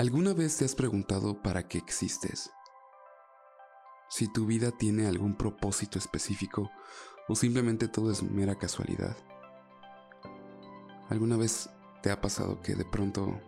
[0.00, 2.52] ¿Alguna vez te has preguntado para qué existes?
[4.08, 6.70] Si tu vida tiene algún propósito específico
[7.26, 9.16] o simplemente todo es mera casualidad.
[11.08, 11.68] ¿Alguna vez
[12.00, 13.40] te ha pasado que de pronto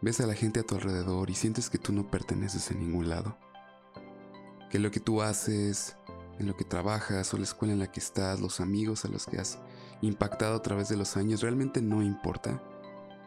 [0.00, 3.10] ves a la gente a tu alrededor y sientes que tú no perteneces en ningún
[3.10, 3.36] lado?
[4.70, 5.98] Que lo que tú haces,
[6.38, 9.26] en lo que trabajas o la escuela en la que estás, los amigos a los
[9.26, 9.58] que has
[10.00, 12.62] impactado a través de los años realmente no importa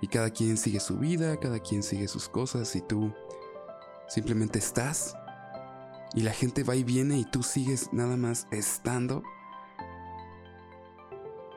[0.04, 3.14] y cada quien sigue su vida, cada quien sigue sus cosas y tú
[4.10, 5.16] simplemente estás.
[6.14, 9.24] Y la gente va y viene y tú sigues nada más estando.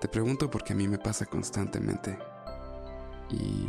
[0.01, 2.17] Te pregunto porque a mí me pasa constantemente.
[3.31, 3.69] Y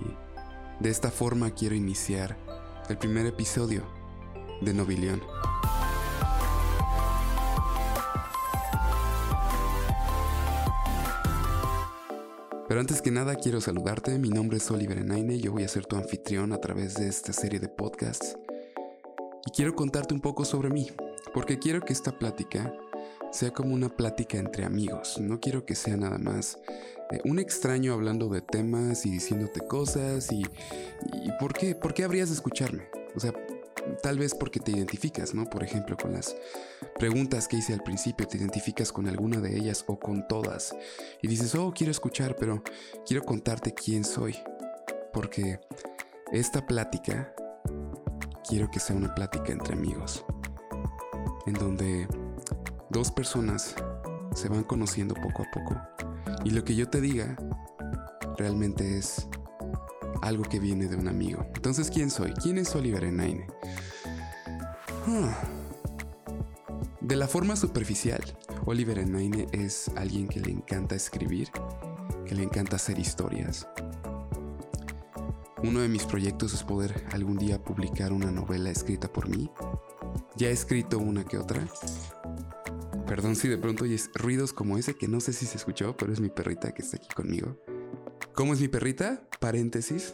[0.79, 2.37] de esta forma quiero iniciar
[2.87, 3.83] el primer episodio
[4.61, 5.23] de Nobilión.
[12.67, 15.85] Pero antes que nada quiero saludarte, mi nombre es Oliver Enaine, yo voy a ser
[15.85, 18.37] tu anfitrión a través de esta serie de podcasts.
[19.45, 20.89] Y quiero contarte un poco sobre mí,
[21.33, 22.73] porque quiero que esta plática
[23.31, 26.59] sea como una plática entre amigos, no quiero que sea nada más
[27.11, 31.73] eh, un extraño hablando de temas y diciéndote cosas y, y ¿por qué?
[31.73, 32.89] ¿Por qué habrías de escucharme?
[33.15, 33.33] O sea,
[34.01, 35.45] tal vez porque te identificas, ¿no?
[35.45, 36.35] Por ejemplo, con las
[36.97, 40.75] preguntas que hice al principio, te identificas con alguna de ellas o con todas.
[41.21, 42.63] Y dices, oh, quiero escuchar, pero
[43.05, 44.35] quiero contarte quién soy.
[45.13, 45.59] Porque
[46.31, 47.33] esta plática,
[48.47, 50.25] quiero que sea una plática entre amigos.
[51.45, 52.07] En donde
[52.89, 53.75] dos personas
[54.35, 55.81] se van conociendo poco a poco.
[56.43, 57.35] Y lo que yo te diga
[58.37, 59.27] realmente es
[60.21, 61.45] algo que viene de un amigo.
[61.55, 62.33] Entonces, ¿quién soy?
[62.33, 63.47] ¿Quién es Oliver Enaine?
[65.07, 65.37] Ah.
[67.01, 68.21] De la forma superficial,
[68.65, 71.49] Oliver Enaine es alguien que le encanta escribir,
[72.25, 73.67] que le encanta hacer historias.
[75.63, 79.49] Uno de mis proyectos es poder algún día publicar una novela escrita por mí.
[80.35, 81.65] Ya he escrito una que otra.
[83.07, 86.11] Perdón si de pronto oyes ruidos como ese que no sé si se escuchó, pero
[86.11, 87.57] es mi perrita que está aquí conmigo.
[88.33, 89.26] ¿Cómo es mi perrita?
[89.39, 90.13] Paréntesis.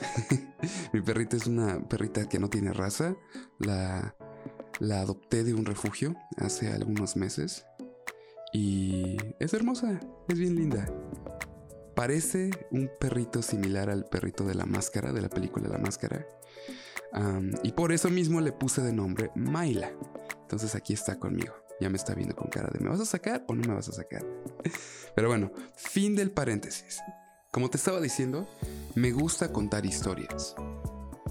[0.94, 3.16] mi perrita es una perrita que no tiene raza.
[3.60, 4.16] La,
[4.82, 7.66] adopté de un refugio hace algunos meses.
[8.54, 10.88] Y es hermosa, es bien linda.
[11.96, 16.26] Parece un perrito similar al perrito de la máscara, de la película La Máscara.
[17.64, 19.92] y por eso mismo le puse de nombre Maila.
[20.42, 21.54] Entonces aquí está conmigo.
[21.80, 23.90] Ya me está viendo con cara de ¿me vas a sacar o no me vas
[23.90, 24.24] a sacar?
[25.16, 27.00] Pero bueno, fin del paréntesis.
[27.53, 28.47] Como te estaba diciendo,
[28.96, 30.56] me gusta contar historias.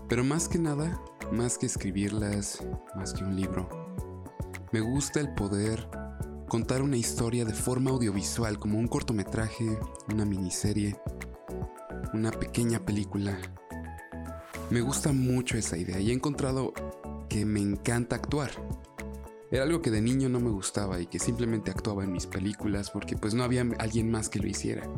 [0.08, 1.02] Pero más que nada,
[1.32, 3.68] más que escribirlas, más que un libro,
[4.70, 5.84] me gusta el poder
[6.48, 9.76] contar una historia de forma audiovisual, como un cortometraje,
[10.12, 10.96] una miniserie,
[12.14, 13.36] una pequeña película.
[14.70, 16.72] Me gusta mucho esa idea y he encontrado
[17.28, 18.52] que me encanta actuar.
[19.50, 22.92] Era algo que de niño no me gustaba y que simplemente actuaba en mis películas
[22.92, 24.88] porque pues no había alguien más que lo hiciera.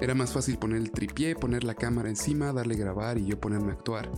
[0.00, 3.70] Era más fácil poner el tripié, poner la cámara encima, darle grabar y yo ponerme
[3.70, 4.10] a actuar,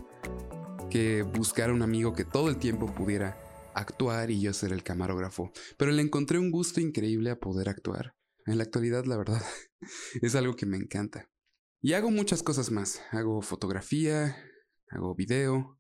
[0.91, 3.39] que buscar a un amigo que todo el tiempo pudiera
[3.75, 5.53] actuar y yo ser el camarógrafo.
[5.77, 8.17] Pero le encontré un gusto increíble a poder actuar.
[8.47, 9.43] En la actualidad, la verdad,
[10.23, 11.31] es algo que me encanta.
[11.83, 13.03] Y hago muchas cosas más.
[13.11, 14.37] Hago fotografía,
[14.89, 15.79] hago video,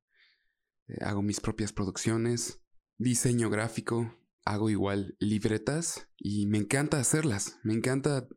[0.89, 2.61] eh, hago mis propias producciones,
[2.99, 4.15] diseño gráfico,
[4.45, 7.59] hago igual libretas y me encanta hacerlas.
[7.65, 8.28] Me encanta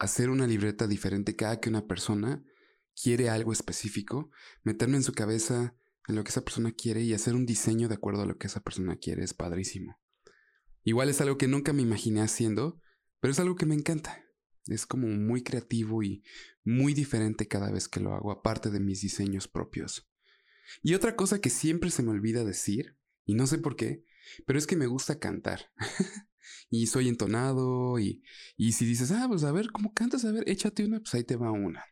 [0.00, 2.44] hacer una libreta diferente cada que una persona
[3.00, 4.30] quiere algo específico,
[4.62, 5.74] meterme en su cabeza
[6.08, 8.46] en lo que esa persona quiere y hacer un diseño de acuerdo a lo que
[8.46, 10.00] esa persona quiere es padrísimo.
[10.84, 12.80] Igual es algo que nunca me imaginé haciendo,
[13.20, 14.24] pero es algo que me encanta.
[14.66, 16.22] Es como muy creativo y
[16.64, 20.08] muy diferente cada vez que lo hago, aparte de mis diseños propios.
[20.82, 24.04] Y otra cosa que siempre se me olvida decir, y no sé por qué,
[24.46, 25.72] pero es que me gusta cantar.
[26.70, 28.22] y soy entonado y,
[28.72, 30.24] si dices, ah, pues a ver, ¿cómo cantas?
[30.24, 31.84] A ver, échate una, pues ahí te va una.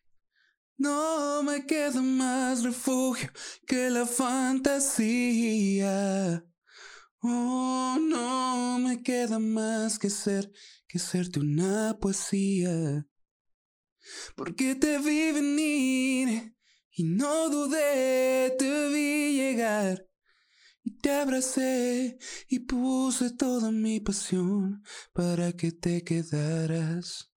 [0.77, 3.31] No me queda más refugio
[3.67, 5.05] que la fantasía.
[7.23, 10.53] Oh, no me queda más que ser,
[10.87, 13.07] que serte una poesía.
[14.37, 16.55] Porque te vi venir
[16.91, 20.07] y no dudé, te vi llegar.
[21.05, 22.19] Te abracé
[22.49, 27.31] y puse toda mi pasión para que te quedaras.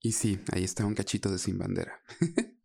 [0.00, 2.02] Y sí, ahí está un cachito de sin bandera.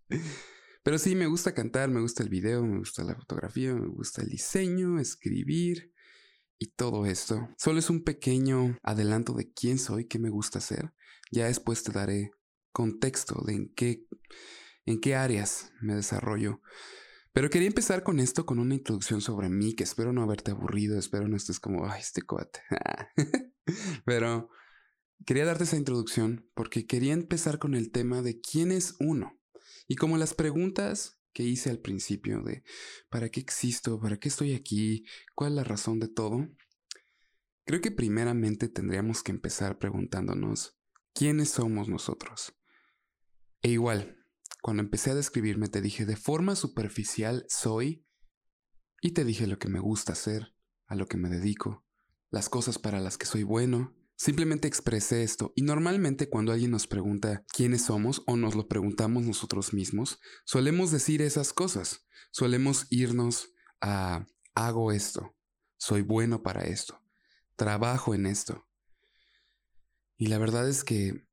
[0.83, 4.24] Pero sí, me gusta cantar, me gusta el video, me gusta la fotografía, me gusta
[4.24, 5.94] el diseño, escribir
[6.57, 7.50] y todo esto.
[7.59, 10.95] Solo es un pequeño adelanto de quién soy, qué me gusta hacer.
[11.31, 12.31] Ya después te daré
[12.71, 14.07] contexto de en qué,
[14.88, 16.59] en qué áreas me desarrollo.
[17.33, 21.00] Pero quería empezar con esto, con una introducción sobre mí, que espero no haberte aburrido,
[21.00, 22.59] espero no estés como, ay, este cuate.
[24.06, 24.50] Pero
[25.25, 29.39] quería darte esa introducción porque quería empezar con el tema de quién es uno.
[29.88, 32.63] Y como las preguntas que hice al principio de
[33.09, 34.00] ¿para qué existo?
[34.00, 35.06] ¿Para qué estoy aquí?
[35.33, 36.47] ¿Cuál es la razón de todo?
[37.65, 40.77] Creo que primeramente tendríamos que empezar preguntándonos
[41.13, 42.53] ¿quiénes somos nosotros?
[43.63, 44.23] E igual,
[44.63, 48.07] cuando empecé a describirme te dije de forma superficial soy
[49.01, 50.56] y te dije lo que me gusta hacer,
[50.88, 51.86] a lo que me dedico,
[52.30, 53.94] las cosas para las que soy bueno.
[54.15, 59.24] Simplemente expresé esto y normalmente cuando alguien nos pregunta quiénes somos o nos lo preguntamos
[59.24, 62.07] nosotros mismos, solemos decir esas cosas.
[62.31, 63.50] Solemos irnos
[63.81, 64.25] a
[64.56, 65.36] hago esto,
[65.75, 67.04] soy bueno para esto,
[67.57, 68.66] trabajo en esto.
[70.16, 71.27] Y la verdad es que,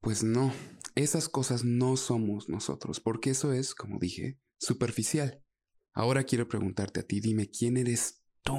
[0.00, 0.54] pues no,
[0.96, 5.42] esas cosas no somos nosotros, porque eso es, como dije, superficial.
[5.92, 8.58] Ahora quiero preguntarte a ti, dime, ¿quién eres tú?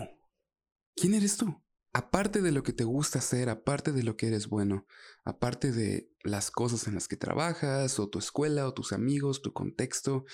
[0.95, 1.63] ¿Quién eres tú?
[1.93, 4.85] Aparte de lo que te gusta hacer, aparte de lo que eres bueno,
[5.25, 9.51] aparte de las cosas en las que trabajas, o tu escuela, o tus amigos, tu
[9.51, 10.25] contexto,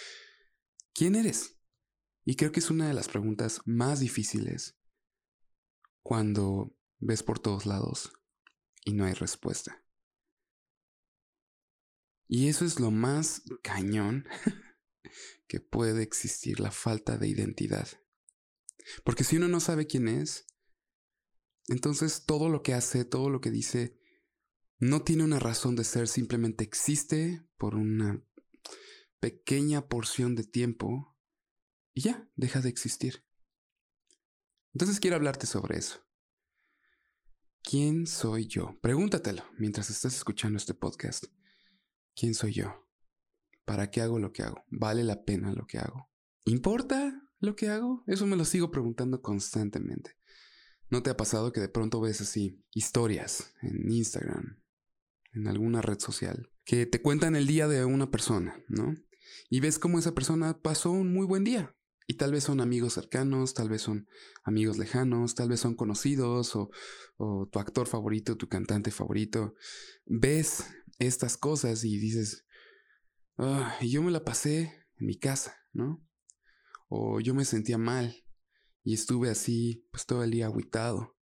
[0.94, 1.58] ¿quién eres?
[2.26, 4.78] Y creo que es una de las preguntas más difíciles
[6.02, 8.12] cuando ves por todos lados
[8.84, 9.83] y no hay respuesta.
[12.36, 14.26] Y eso es lo más cañón
[15.48, 17.88] que puede existir, la falta de identidad.
[19.04, 20.48] Porque si uno no sabe quién es,
[21.68, 24.00] entonces todo lo que hace, todo lo que dice,
[24.80, 28.26] no tiene una razón de ser, simplemente existe por una
[29.20, 31.16] pequeña porción de tiempo
[31.94, 33.24] y ya, deja de existir.
[34.74, 36.04] Entonces quiero hablarte sobre eso.
[37.62, 38.80] ¿Quién soy yo?
[38.82, 41.26] Pregúntatelo mientras estás escuchando este podcast.
[42.16, 42.88] ¿Quién soy yo?
[43.66, 44.64] ¿Para qué hago lo que hago?
[44.70, 46.12] ¿Vale la pena lo que hago?
[46.46, 48.04] ¿Importa lo que hago?
[48.08, 50.18] Eso me lo sigo preguntando constantemente.
[50.90, 54.62] ¿No te ha pasado que de pronto ves así historias en Instagram,
[55.32, 58.94] en alguna red social, que te cuentan el día de una persona, ¿no?
[59.50, 61.76] Y ves cómo esa persona pasó un muy buen día.
[62.06, 64.08] Y tal vez son amigos cercanos, tal vez son
[64.44, 66.70] amigos lejanos, tal vez son conocidos o,
[67.16, 69.56] o tu actor favorito, tu cantante favorito.
[70.06, 70.66] Ves
[71.00, 72.46] estas cosas y dices,
[73.38, 76.06] ah, yo me la pasé en mi casa, ¿no?
[76.90, 78.16] O yo me sentía mal
[78.84, 81.18] y estuve así, pues todo el día aguitado.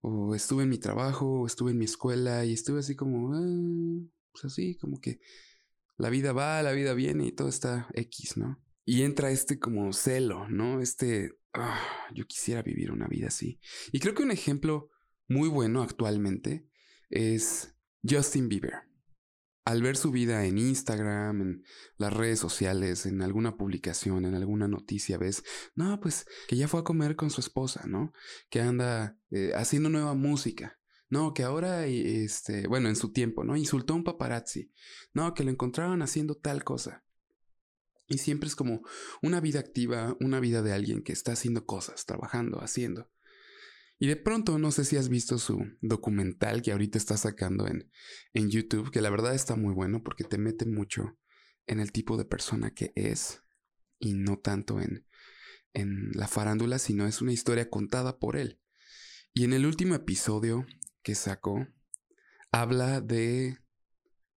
[0.00, 4.08] O estuve en mi trabajo, o estuve en mi escuela y estuve así como, ah,
[4.32, 5.20] pues así, como que
[5.96, 8.62] la vida va, la vida viene y todo está X, ¿no?
[8.84, 10.80] Y entra este como celo, ¿no?
[10.80, 11.80] Este, ah,
[12.14, 13.58] yo quisiera vivir una vida así.
[13.92, 14.90] Y creo que un ejemplo
[15.26, 16.68] muy bueno actualmente
[17.10, 17.75] es
[18.08, 18.82] Justin Bieber.
[19.64, 21.64] Al ver su vida en Instagram, en
[21.96, 25.42] las redes sociales, en alguna publicación, en alguna noticia, ves,
[25.74, 28.12] no, pues que ya fue a comer con su esposa, ¿no?
[28.48, 30.78] Que anda eh, haciendo nueva música.
[31.08, 33.56] No, que ahora, este, bueno, en su tiempo, ¿no?
[33.56, 34.72] Insultó a un paparazzi.
[35.12, 37.04] No, que lo encontraron haciendo tal cosa.
[38.08, 38.82] Y siempre es como
[39.20, 43.10] una vida activa, una vida de alguien que está haciendo cosas, trabajando, haciendo.
[43.98, 47.90] Y de pronto, no sé si has visto su documental que ahorita está sacando en,
[48.34, 51.16] en YouTube, que la verdad está muy bueno porque te mete mucho
[51.66, 53.42] en el tipo de persona que es
[53.98, 55.06] y no tanto en,
[55.72, 58.60] en la farándula, sino es una historia contada por él.
[59.32, 60.66] Y en el último episodio
[61.02, 61.66] que sacó,
[62.52, 63.58] habla de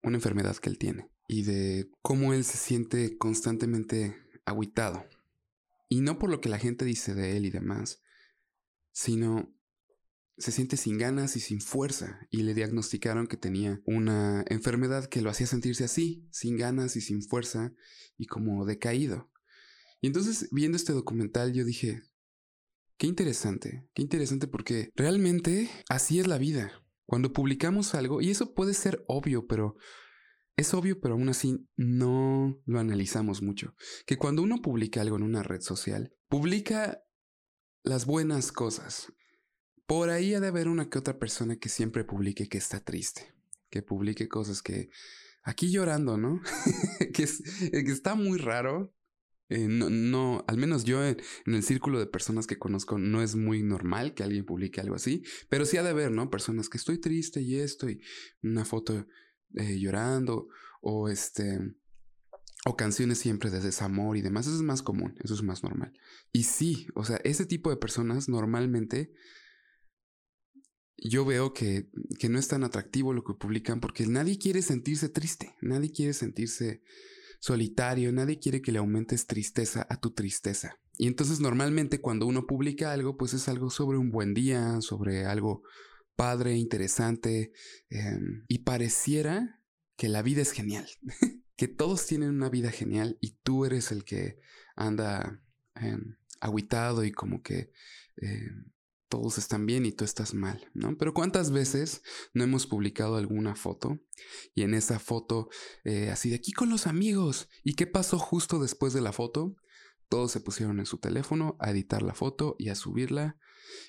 [0.03, 5.05] una enfermedad que él tiene y de cómo él se siente constantemente aguitado.
[5.89, 8.01] Y no por lo que la gente dice de él y demás,
[8.97, 9.55] sino
[10.39, 15.21] se siente sin ganas y sin fuerza y le diagnosticaron que tenía una enfermedad que
[15.21, 17.75] lo hacía sentirse así, sin ganas y sin fuerza
[18.17, 19.31] y como decaído.
[20.01, 22.01] Y entonces viendo este documental yo dije,
[22.97, 26.83] qué interesante, qué interesante porque realmente así es la vida.
[27.05, 29.75] Cuando publicamos algo, y eso puede ser obvio, pero
[30.55, 33.75] es obvio, pero aún así no lo analizamos mucho,
[34.07, 37.03] que cuando uno publica algo en una red social, publica
[37.83, 39.11] las buenas cosas.
[39.85, 43.33] Por ahí ha de haber una que otra persona que siempre publique que está triste,
[43.69, 44.89] que publique cosas que
[45.43, 46.41] aquí llorando, ¿no?
[47.13, 48.93] que, está muy raro.
[49.49, 53.63] Eh, no, al menos yo en, el círculo de personas que conozco no es muy
[53.63, 56.29] normal que alguien publique algo así, pero sí ha de haber, ¿no?
[56.29, 58.01] Personas que estoy triste y esto y
[58.43, 59.07] una foto
[59.55, 60.49] eh, llorando
[60.81, 61.59] o este
[62.65, 65.93] o canciones siempre de desamor y demás, eso es más común, eso es más normal.
[66.31, 69.11] Y sí, o sea, ese tipo de personas normalmente
[70.97, 75.09] yo veo que, que no es tan atractivo lo que publican porque nadie quiere sentirse
[75.09, 76.81] triste, nadie quiere sentirse
[77.39, 80.79] solitario, nadie quiere que le aumentes tristeza a tu tristeza.
[80.97, 85.25] Y entonces normalmente cuando uno publica algo, pues es algo sobre un buen día, sobre
[85.25, 85.61] algo
[86.15, 87.51] padre, interesante,
[87.89, 89.61] em, y pareciera
[89.95, 90.87] que la vida es genial,
[91.57, 94.39] que todos tienen una vida genial y tú eres el que
[94.75, 95.41] anda
[95.75, 95.97] eh,
[97.03, 97.71] y como que
[98.17, 98.71] em,
[99.09, 100.97] todos están bien y tú estás mal, ¿no?
[100.97, 103.99] Pero ¿cuántas veces no hemos publicado alguna foto
[104.53, 105.49] y en esa foto,
[105.83, 109.55] eh, así de aquí con los amigos, ¿y qué pasó justo después de la foto?
[110.09, 113.37] Todos se pusieron en su teléfono a editar la foto y a subirla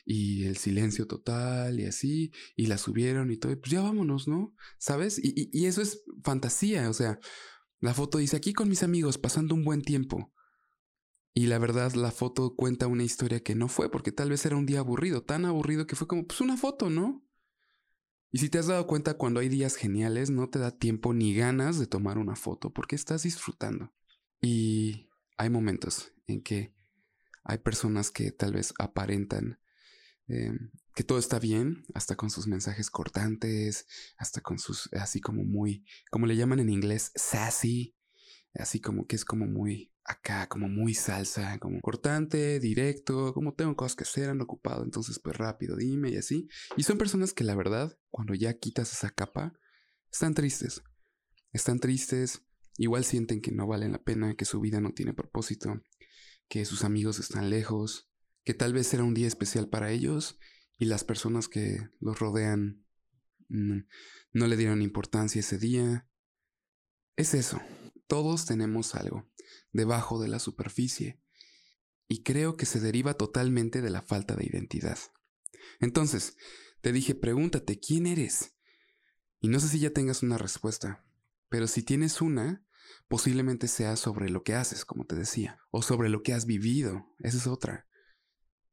[0.05, 4.55] y el silencio total y así, y la subieron y todo, pues ya vámonos, ¿no?
[4.79, 5.19] ¿Sabes?
[5.23, 7.21] Y, y eso es fantasía, o sea,
[7.81, 10.33] la foto dice aquí con mis amigos pasando un buen tiempo.
[11.35, 14.57] Y la verdad, la foto cuenta una historia que no fue, porque tal vez era
[14.57, 17.25] un día aburrido, tan aburrido que fue como, pues una foto, ¿no?
[18.31, 21.35] Y si te has dado cuenta, cuando hay días geniales, no te da tiempo ni
[21.35, 23.93] ganas de tomar una foto, porque estás disfrutando.
[24.41, 26.75] Y hay momentos en que
[27.45, 29.61] hay personas que tal vez aparentan
[30.29, 30.53] eh,
[30.95, 35.85] que todo está bien, hasta con sus mensajes cortantes, hasta con sus, así como muy,
[36.11, 37.97] como le llaman en inglés, sassy,
[38.55, 43.77] así como que es como muy acá, como muy salsa, como cortante, directo, como tengo
[43.77, 46.49] cosas que hacer, ando ocupado, entonces pues rápido, dime y así.
[46.77, 49.53] Y son personas que la verdad, cuando ya quitas esa capa,
[50.11, 50.83] están tristes.
[51.53, 52.43] Están tristes,
[52.77, 55.83] igual sienten que no valen la pena, que su vida no tiene propósito,
[56.49, 58.11] que sus amigos están lejos,
[58.49, 60.39] que tal vez era un día especial para ellos
[60.79, 62.83] y las personas que los rodean
[63.51, 63.81] mm,
[64.33, 66.09] no le dieron importancia ese día.
[67.15, 67.61] Es eso,
[68.07, 69.31] todos tenemos algo
[69.73, 71.21] debajo de la superficie,
[72.07, 74.99] y creo que se deriva totalmente de la falta de identidad.
[75.79, 76.39] Entonces,
[76.81, 78.57] te dije, pregúntate, ¿quién eres?
[79.41, 81.05] Y no sé si ya tengas una respuesta,
[81.51, 82.65] pero si tienes una,
[83.09, 87.15] posiblemente sea sobre lo que haces, como te decía, o sobre lo que has vivido,
[87.19, 87.88] esa es otra.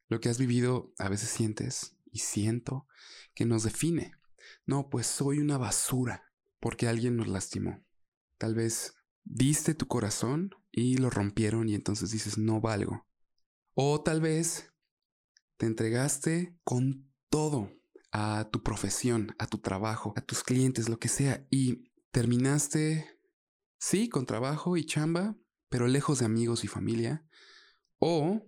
[0.07, 2.87] Lo que has vivido a veces sientes y siento
[3.33, 4.13] que nos define.
[4.65, 7.83] No, pues soy una basura porque alguien nos lastimó.
[8.37, 13.07] Tal vez diste tu corazón y lo rompieron y entonces dices no valgo.
[13.73, 14.73] O tal vez
[15.57, 17.71] te entregaste con todo
[18.11, 23.19] a tu profesión, a tu trabajo, a tus clientes, lo que sea, y terminaste,
[23.77, 25.35] sí, con trabajo y chamba,
[25.67, 27.25] pero lejos de amigos y familia.
[27.99, 28.47] O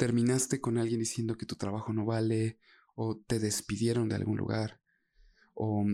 [0.00, 2.58] terminaste con alguien diciendo que tu trabajo no vale,
[2.94, 4.80] o te despidieron de algún lugar,
[5.52, 5.84] o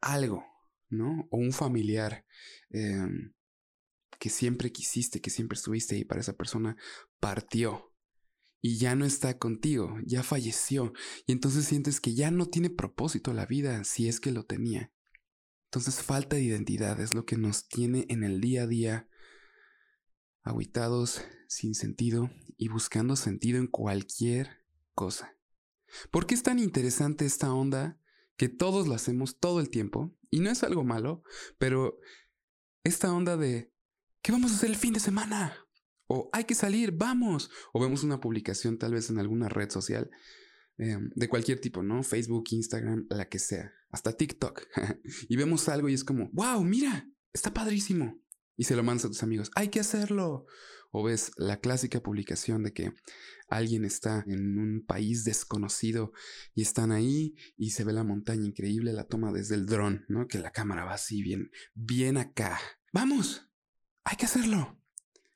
[0.00, 0.42] algo,
[0.88, 1.28] ¿no?
[1.30, 2.24] O un familiar
[2.70, 3.34] em,
[4.18, 6.78] que siempre quisiste, que siempre estuviste ahí para esa persona,
[7.20, 7.92] partió
[8.62, 10.94] y ya no está contigo, ya falleció,
[11.26, 14.90] y entonces sientes que ya no tiene propósito la vida si es que lo tenía.
[15.66, 19.08] Entonces falta de identidad es lo que nos tiene en el día a día
[20.42, 25.36] aguitados, sin sentido y buscando sentido en cualquier cosa.
[26.10, 27.98] ¿Por qué es tan interesante esta onda
[28.36, 30.16] que todos lo hacemos todo el tiempo?
[30.30, 31.22] Y no es algo malo,
[31.58, 31.98] pero
[32.84, 33.72] esta onda de
[34.22, 35.56] ¿qué vamos a hacer el fin de semana?
[36.06, 37.50] O hay que salir, vamos.
[37.72, 40.10] O vemos una publicación tal vez en alguna red social
[40.78, 42.02] em, de cualquier tipo, ¿no?
[42.02, 44.62] Facebook, Instagram, la que sea, hasta TikTok.
[45.28, 48.21] y vemos algo y es como, wow, mira, está padrísimo.
[48.56, 50.46] Y se lo mandas a tus amigos, hay que hacerlo.
[50.94, 52.92] O ves la clásica publicación de que
[53.48, 56.12] alguien está en un país desconocido
[56.54, 60.28] y están ahí y se ve la montaña increíble, la toma desde el dron, ¿no?
[60.28, 62.60] Que la cámara va así bien, bien acá.
[62.92, 63.48] Vamos,
[64.04, 64.78] hay que hacerlo.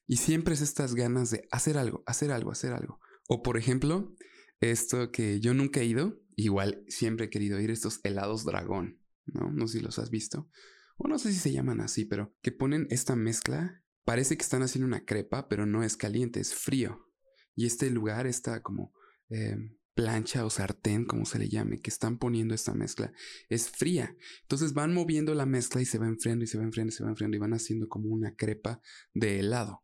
[0.07, 3.01] Y siempre es estas ganas de hacer algo, hacer algo, hacer algo.
[3.29, 4.15] O por ejemplo,
[4.61, 9.51] esto que yo nunca he ido, igual siempre he querido ir, estos helados dragón, ¿no?
[9.51, 10.49] No sé si los has visto.
[10.97, 13.83] O no sé si se llaman así, pero que ponen esta mezcla.
[14.05, 17.11] Parece que están haciendo una crepa, pero no es caliente, es frío.
[17.55, 18.93] Y este lugar está como
[19.31, 19.57] eh,
[19.97, 23.13] plancha o sartén, como se le llame, que están poniendo esta mezcla,
[23.49, 24.15] es fría.
[24.43, 27.03] Entonces van moviendo la mezcla y se va enfriando y se va enfriando y se
[27.03, 28.81] va enfriando y van haciendo como una crepa
[29.15, 29.83] de helado.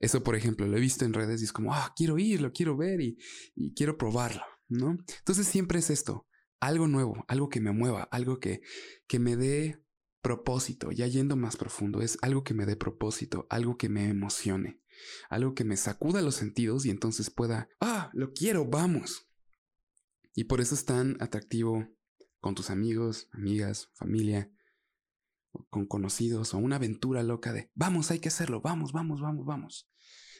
[0.00, 2.52] Eso, por ejemplo, lo he visto en redes y es como, ah, quiero ir, lo
[2.52, 3.18] quiero ver y,
[3.54, 4.96] y quiero probarlo, ¿no?
[5.18, 6.26] Entonces siempre es esto,
[6.58, 8.62] algo nuevo, algo que me mueva, algo que,
[9.06, 9.84] que me dé
[10.20, 14.80] propósito, ya yendo más profundo, es algo que me dé propósito, algo que me emocione
[15.28, 19.28] algo que me sacuda los sentidos y entonces pueda, ah, lo quiero, vamos.
[20.34, 21.86] Y por eso es tan atractivo
[22.40, 24.50] con tus amigos, amigas, familia,
[25.68, 29.90] con conocidos o una aventura loca de, vamos, hay que hacerlo, vamos, vamos, vamos, vamos.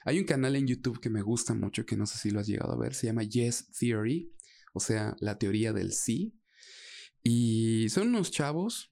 [0.05, 2.47] Hay un canal en YouTube que me gusta mucho, que no sé si lo has
[2.47, 4.33] llegado a ver, se llama Yes Theory,
[4.73, 6.39] o sea, la teoría del sí.
[7.23, 8.90] Y son unos chavos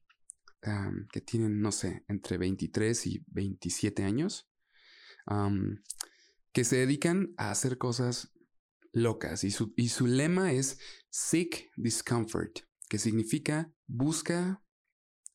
[1.13, 4.51] que tienen, no sé, entre 23 y 27 años,
[6.53, 8.33] que se dedican a hacer cosas
[8.93, 10.79] locas y su, y su lema es
[11.11, 14.63] Seek Discomfort, que significa busca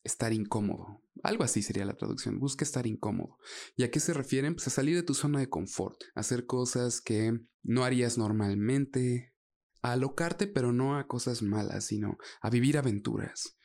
[0.02, 1.02] estar incómodo.
[1.22, 3.38] Algo así sería la traducción, busca estar incómodo.
[3.76, 4.54] ¿Y a qué se refieren?
[4.54, 9.34] Pues a salir de tu zona de confort, hacer cosas que no harías normalmente,
[9.82, 13.56] a alocarte pero no a cosas malas, sino a vivir aventuras.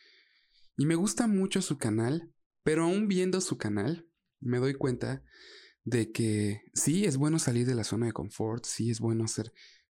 [0.79, 2.33] Y me gusta mucho su canal,
[2.63, 4.07] pero aún viendo su canal,
[4.39, 5.25] me doy cuenta
[5.83, 9.51] de que sí es bueno salir de la zona de confort, sí es bueno hacer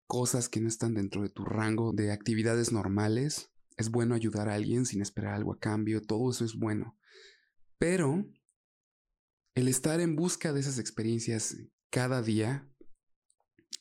[0.07, 4.57] cosas que no están dentro de tu rango de actividades normales, es bueno ayudar a
[4.57, 6.99] alguien sin esperar algo a cambio, todo eso es bueno.
[7.79, 8.27] Pero
[9.55, 11.57] el estar en busca de esas experiencias
[11.89, 12.71] cada día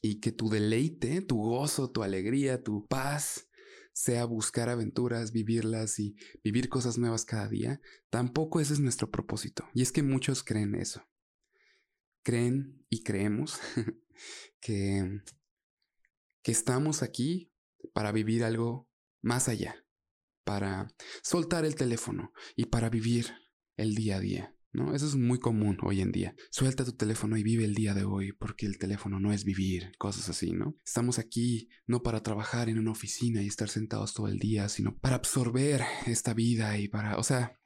[0.01, 3.49] y que tu deleite, tu gozo, tu alegría, tu paz
[3.93, 9.69] sea buscar aventuras, vivirlas y vivir cosas nuevas cada día, tampoco ese es nuestro propósito.
[9.73, 11.07] Y es que muchos creen eso.
[12.23, 13.59] Creen y creemos
[14.59, 15.21] que,
[16.41, 17.51] que estamos aquí
[17.93, 18.89] para vivir algo
[19.21, 19.85] más allá,
[20.43, 20.87] para
[21.21, 23.33] soltar el teléfono y para vivir
[23.77, 24.52] el día a día.
[24.73, 24.93] ¿No?
[24.93, 26.35] Eso es muy común hoy en día.
[26.49, 29.91] Suelta tu teléfono y vive el día de hoy, porque el teléfono no es vivir,
[29.97, 30.75] cosas así, ¿no?
[30.83, 34.97] Estamos aquí no para trabajar en una oficina y estar sentados todo el día, sino
[34.97, 37.59] para absorber esta vida y para, o sea,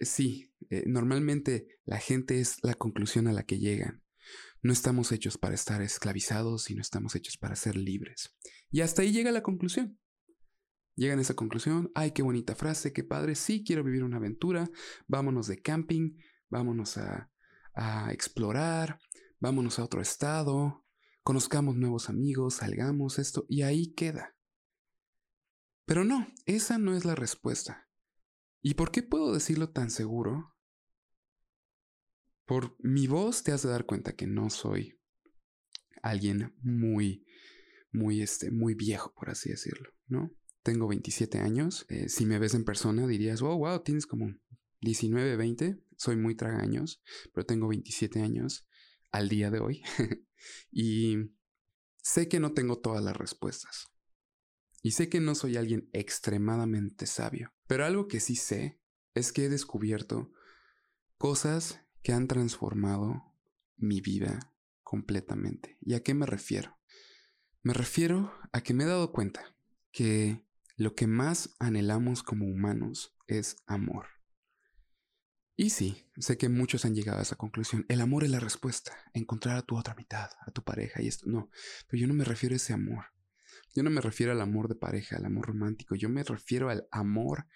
[0.00, 4.02] sí, eh, normalmente la gente es la conclusión a la que llegan.
[4.62, 8.34] No estamos hechos para estar esclavizados y no estamos hechos para ser libres.
[8.70, 9.98] Y hasta ahí llega la conclusión.
[10.96, 14.70] Llegan a esa conclusión, ay, qué bonita frase, qué padre, sí quiero vivir una aventura,
[15.06, 16.16] vámonos de camping,
[16.48, 17.30] vámonos a,
[18.10, 18.98] explorar,
[19.38, 20.84] vámonos a otro estado,
[21.22, 24.34] conozcamos nuevos amigos, salgamos esto, y ahí queda.
[25.84, 27.88] Pero no, esa no es la respuesta.
[28.62, 30.56] ¿Y por qué puedo decirlo tan seguro?
[32.46, 34.98] Por mi voz te has de dar cuenta que no soy
[36.02, 37.26] alguien muy,
[37.92, 40.30] muy, este, muy viejo, por así decirlo, ¿no?
[40.62, 41.86] Tengo 27 años.
[41.88, 44.34] Eh, si me ves en persona dirías, oh, wow, tienes como
[44.86, 47.02] 19, 20, soy muy tragaños,
[47.34, 48.68] pero tengo 27 años
[49.10, 49.82] al día de hoy.
[50.70, 51.32] y
[52.02, 53.88] sé que no tengo todas las respuestas.
[54.82, 57.52] Y sé que no soy alguien extremadamente sabio.
[57.66, 58.80] Pero algo que sí sé
[59.14, 60.30] es que he descubierto
[61.18, 63.34] cosas que han transformado
[63.76, 65.78] mi vida completamente.
[65.80, 66.78] ¿Y a qué me refiero?
[67.62, 69.56] Me refiero a que me he dado cuenta
[69.90, 70.46] que
[70.76, 74.15] lo que más anhelamos como humanos es amor.
[75.58, 77.86] Y sí, sé que muchos han llegado a esa conclusión.
[77.88, 78.92] El amor es la respuesta.
[79.14, 81.26] Encontrar a tu otra mitad, a tu pareja y esto.
[81.26, 81.50] No,
[81.88, 83.06] pero yo no me refiero a ese amor.
[83.74, 85.94] Yo no me refiero al amor de pareja, al amor romántico.
[85.94, 87.46] Yo me refiero al amor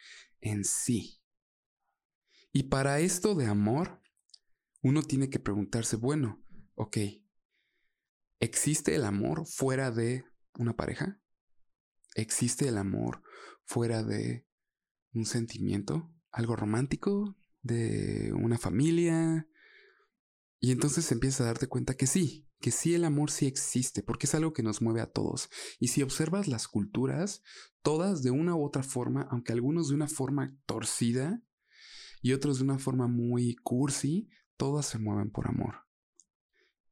[0.40, 1.20] en sí.
[2.52, 4.00] Y para esto de amor,
[4.82, 6.42] uno tiene que preguntarse, bueno,
[6.74, 6.96] ok,
[8.40, 11.20] ¿existe el amor fuera de una pareja?
[12.14, 13.22] ¿Existe el amor
[13.64, 14.46] fuera de
[15.12, 16.10] un sentimiento?
[16.32, 17.36] ¿Algo romántico?
[17.62, 19.48] De una familia.
[20.60, 24.26] Y entonces empiezas a darte cuenta que sí, que sí el amor sí existe, porque
[24.26, 25.48] es algo que nos mueve a todos.
[25.78, 27.42] Y si observas las culturas,
[27.82, 31.42] todas de una u otra forma, aunque algunos de una forma torcida
[32.22, 35.86] y otros de una forma muy cursi, todas se mueven por amor.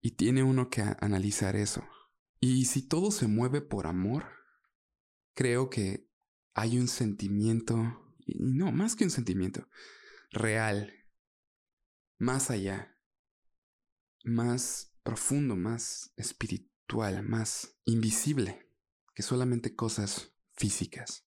[0.01, 1.85] Y tiene uno que analizar eso.
[2.41, 4.25] Y si todo se mueve por amor,
[5.35, 6.09] creo que
[6.55, 7.77] hay un sentimiento,
[8.27, 9.69] no, más que un sentimiento,
[10.31, 10.93] real,
[12.19, 12.97] más allá,
[14.25, 18.69] más profundo, más espiritual, más invisible
[19.15, 21.27] que solamente cosas físicas.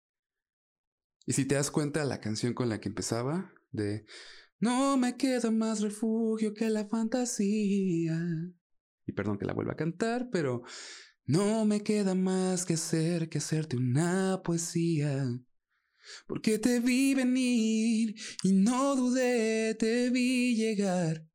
[1.26, 4.06] Y si te das cuenta, la canción con la que empezaba, de
[4.60, 8.18] No me queda más refugio que la fantasía.
[9.06, 10.64] Y perdón que la vuelva a cantar, pero
[11.26, 15.26] no me queda más que hacer que hacerte una poesía.
[16.28, 21.26] Porque te vi venir y no dudé, te vi llegar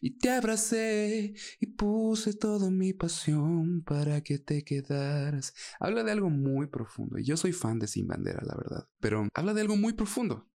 [0.00, 5.54] y te abracé y puse toda mi pasión para que te quedaras.
[5.78, 9.28] Habla de algo muy profundo y yo soy fan de Sin Bandera, la verdad, pero
[9.34, 10.48] habla de algo muy profundo.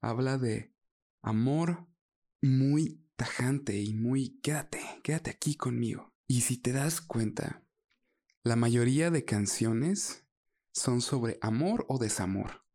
[0.00, 0.72] Habla de
[1.22, 1.86] amor
[2.42, 6.12] muy tajante y muy quédate, quédate aquí conmigo.
[6.28, 7.62] Y si te das cuenta,
[8.42, 10.24] la mayoría de canciones
[10.72, 12.65] son sobre amor o desamor.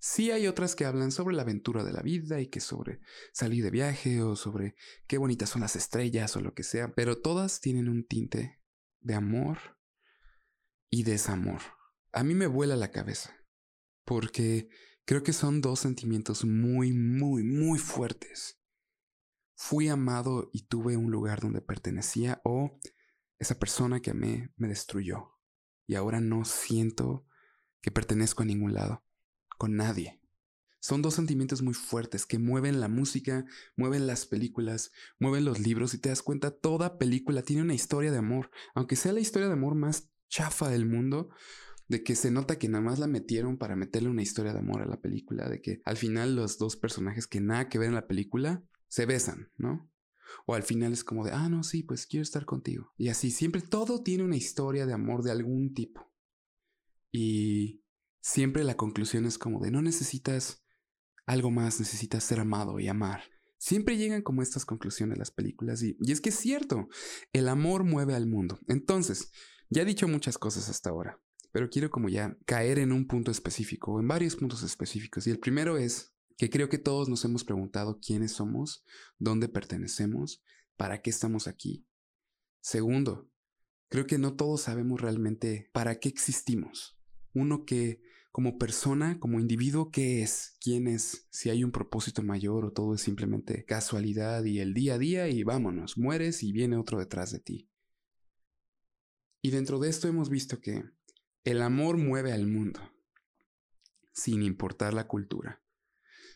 [0.00, 3.00] Sí hay otras que hablan sobre la aventura de la vida y que sobre
[3.32, 4.74] salir de viaje o sobre
[5.06, 8.60] qué bonitas son las estrellas o lo que sea, pero todas tienen un tinte
[9.00, 9.58] de amor
[10.90, 11.60] y desamor.
[12.12, 13.36] A mí me vuela la cabeza,
[14.04, 14.68] porque
[15.08, 18.60] Creo que son dos sentimientos muy, muy, muy fuertes.
[19.54, 22.78] Fui amado y tuve un lugar donde pertenecía o
[23.38, 25.38] esa persona que amé me destruyó
[25.86, 27.26] y ahora no siento
[27.80, 29.02] que pertenezco a ningún lado,
[29.58, 30.18] con nadie.
[30.80, 33.44] Son dos sentimientos muy fuertes que mueven la música,
[33.76, 38.12] mueven las películas, mueven los libros y te das cuenta, toda película tiene una historia
[38.12, 41.30] de amor, aunque sea la historia de amor más chafa del mundo,
[41.88, 44.82] de que se nota que nada más la metieron para meterle una historia de amor
[44.82, 47.94] a la película, de que al final los dos personajes que nada que ver en
[47.94, 49.90] la película se besan, ¿no?
[50.46, 52.92] O al final es como de, ah, no, sí, pues quiero estar contigo.
[52.96, 56.12] Y así, siempre todo tiene una historia de amor de algún tipo.
[57.10, 57.82] Y
[58.28, 60.62] siempre la conclusión es como de, no necesitas
[61.24, 63.22] algo más, necesitas ser amado y amar.
[63.56, 66.88] Siempre llegan como estas conclusiones las películas y, y es que es cierto,
[67.32, 68.60] el amor mueve al mundo.
[68.68, 69.30] Entonces,
[69.70, 71.18] ya he dicho muchas cosas hasta ahora,
[71.52, 75.26] pero quiero como ya caer en un punto específico, en varios puntos específicos.
[75.26, 78.84] Y el primero es que creo que todos nos hemos preguntado quiénes somos,
[79.18, 80.42] dónde pertenecemos,
[80.76, 81.86] para qué estamos aquí.
[82.60, 83.30] Segundo,
[83.88, 86.98] creo que no todos sabemos realmente para qué existimos.
[87.32, 90.56] Uno que como persona, como individuo, ¿qué es?
[90.60, 91.26] ¿Quién es?
[91.30, 95.28] Si hay un propósito mayor o todo es simplemente casualidad y el día a día
[95.28, 97.70] y vámonos, mueres y viene otro detrás de ti.
[99.42, 100.84] Y dentro de esto hemos visto que
[101.44, 102.80] el amor mueve al mundo,
[104.12, 105.62] sin importar la cultura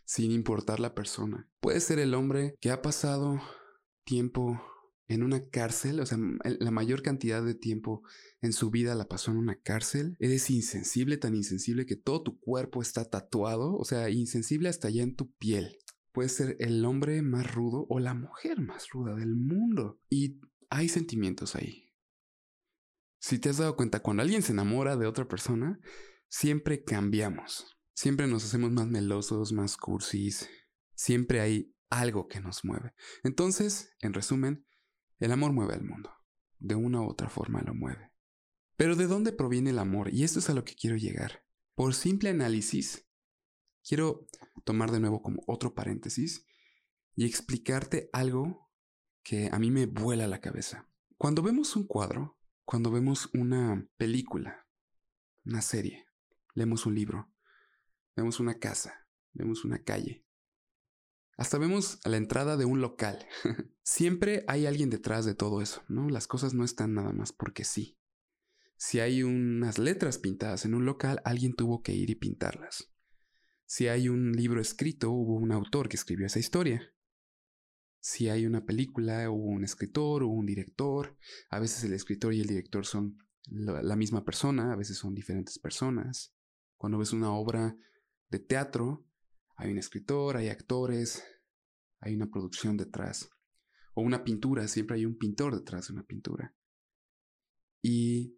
[0.05, 1.49] sin importar la persona.
[1.61, 3.41] Puede ser el hombre que ha pasado
[4.05, 4.63] tiempo
[5.09, 8.03] en una cárcel, o sea, la mayor cantidad de tiempo
[8.41, 10.17] en su vida la pasó en una cárcel.
[10.19, 15.03] Eres insensible, tan insensible que todo tu cuerpo está tatuado, o sea, insensible hasta allá
[15.03, 15.79] en tu piel.
[16.12, 20.01] Puede ser el hombre más rudo o la mujer más ruda del mundo.
[20.11, 21.91] Y hay sentimientos ahí.
[23.19, 25.81] Si te has dado cuenta, cuando alguien se enamora de otra persona,
[26.29, 27.67] siempre cambiamos.
[27.95, 30.49] Siempre nos hacemos más melosos, más cursis.
[30.95, 32.95] Siempre hay algo que nos mueve.
[33.23, 34.67] Entonces, en resumen,
[35.25, 36.11] el amor mueve al mundo.
[36.59, 38.13] De una u otra forma lo mueve.
[38.77, 40.13] Pero ¿de dónde proviene el amor?
[40.13, 41.45] Y esto es a lo que quiero llegar.
[41.75, 43.07] Por simple análisis,
[43.87, 44.27] quiero
[44.65, 46.45] tomar de nuevo como otro paréntesis
[47.15, 48.71] y explicarte algo
[49.23, 50.89] que a mí me vuela la cabeza.
[51.17, 54.67] Cuando vemos un cuadro, cuando vemos una película,
[55.45, 56.07] una serie,
[56.55, 57.33] leemos un libro,
[58.17, 60.22] vemos una casa, vemos una calle.
[61.37, 63.27] Hasta vemos la entrada de un local.
[63.83, 66.09] Siempre hay alguien detrás de todo eso, ¿no?
[66.09, 67.99] Las cosas no están nada más porque sí.
[68.77, 72.92] Si hay unas letras pintadas en un local, alguien tuvo que ir y pintarlas.
[73.64, 76.92] Si hay un libro escrito, hubo un autor que escribió esa historia.
[78.01, 81.16] Si hay una película, hubo un escritor, hubo un director.
[81.49, 85.59] A veces el escritor y el director son la misma persona, a veces son diferentes
[85.59, 86.35] personas.
[86.77, 87.77] Cuando ves una obra
[88.29, 89.07] de teatro,
[89.62, 91.22] hay un escritor, hay actores,
[92.01, 93.31] hay una producción detrás.
[93.94, 96.57] O una pintura, siempre hay un pintor detrás de una pintura.
[97.81, 98.37] Y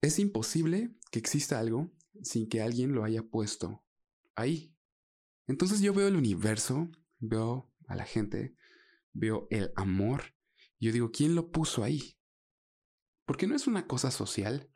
[0.00, 3.84] es imposible que exista algo sin que alguien lo haya puesto
[4.34, 4.74] ahí.
[5.46, 8.56] Entonces yo veo el universo, veo a la gente,
[9.12, 10.34] veo el amor.
[10.80, 12.18] Y yo digo, ¿quién lo puso ahí?
[13.24, 14.68] Porque no es una cosa social,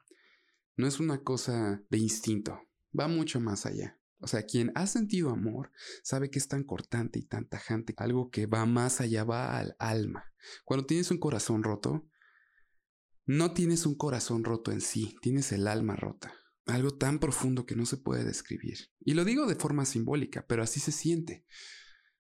[0.77, 2.61] no es una cosa de instinto,
[2.97, 4.00] va mucho más allá.
[4.21, 8.31] O sea, quien ha sentido amor sabe que es tan cortante y tan tajante, algo
[8.31, 10.25] que va más allá, va al alma.
[10.65, 12.07] Cuando tienes un corazón roto,
[13.25, 16.35] no tienes un corazón roto en sí, tienes el alma rota.
[16.67, 18.79] Algo tan profundo que no se puede describir.
[19.01, 21.47] Y lo digo de forma simbólica, pero así se siente,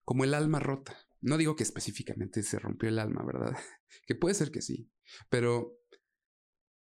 [0.05, 0.99] como el alma rota.
[1.21, 3.57] No digo que específicamente se rompió el alma, ¿verdad?
[4.07, 4.91] que puede ser que sí,
[5.29, 5.77] pero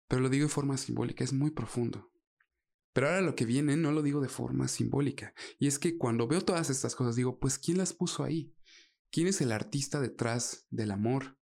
[0.08, 2.10] pero lo digo de forma simbólica, es muy profundo.
[2.96, 5.34] Pero ahora lo que viene no lo digo de forma simbólica.
[5.58, 8.56] Y es que cuando veo todas estas cosas digo, pues ¿quién las puso ahí?
[9.10, 11.38] ¿Quién es el artista detrás del amor,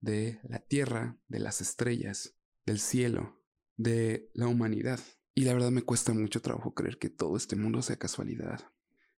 [0.00, 3.44] de la tierra, de las estrellas, del cielo,
[3.76, 4.98] de la humanidad?
[5.34, 8.72] Y la verdad me cuesta mucho trabajo creer que todo este mundo sea casualidad.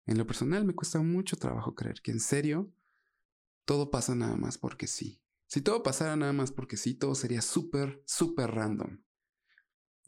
[0.04, 2.74] En lo personal me cuesta mucho trabajo creer que en serio
[3.64, 5.22] todo pasa nada más porque sí.
[5.46, 8.98] Si todo pasara nada más porque sí, todo sería súper, súper random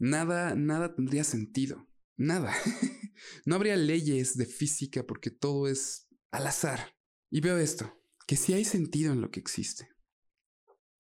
[0.00, 1.88] nada, nada tendría sentido.
[2.16, 2.52] Nada.
[3.46, 6.96] no habría leyes de física porque todo es al azar.
[7.30, 9.88] Y veo esto, que sí hay sentido en lo que existe.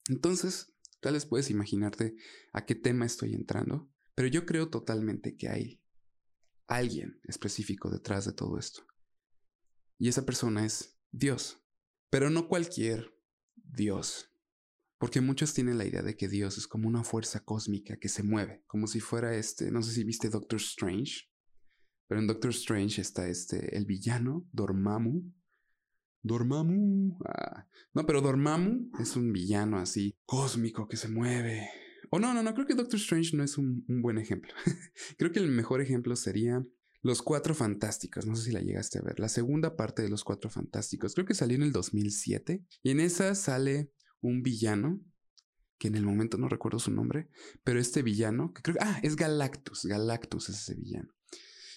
[0.08, 2.14] Entonces, tal vez puedes imaginarte
[2.52, 5.82] a qué tema estoy entrando, pero yo creo totalmente que hay
[6.68, 8.86] alguien específico detrás de todo esto.
[9.98, 11.58] Y esa persona es Dios.
[12.10, 13.14] Pero no cualquier
[13.54, 14.29] Dios.
[15.00, 18.22] Porque muchos tienen la idea de que Dios es como una fuerza cósmica que se
[18.22, 21.30] mueve, como si fuera este, no sé si viste Doctor Strange,
[22.06, 25.22] Pero en Doctor Strange está este, el villano, Dormammu.
[26.22, 27.16] Dormammu.
[27.24, 27.66] Ah.
[27.94, 31.70] No, pero Dormammu es un villano así, cósmico, que se mueve.
[32.10, 34.52] O no, no, no, creo que Doctor Strange no es un, un buen ejemplo.
[35.16, 36.62] creo que el mejor ejemplo sería
[37.00, 38.26] Los Cuatro Fantásticos.
[38.26, 39.18] No sé si la llegaste a ver.
[39.18, 41.14] La segunda parte de Los Cuatro Fantásticos.
[41.14, 42.62] Creo que salió en el 2007.
[42.82, 45.00] Y en esa sale un villano
[45.78, 47.30] que en el momento no recuerdo su nombre,
[47.64, 51.14] pero este villano, que creo que, ah, es Galactus, Galactus es ese villano.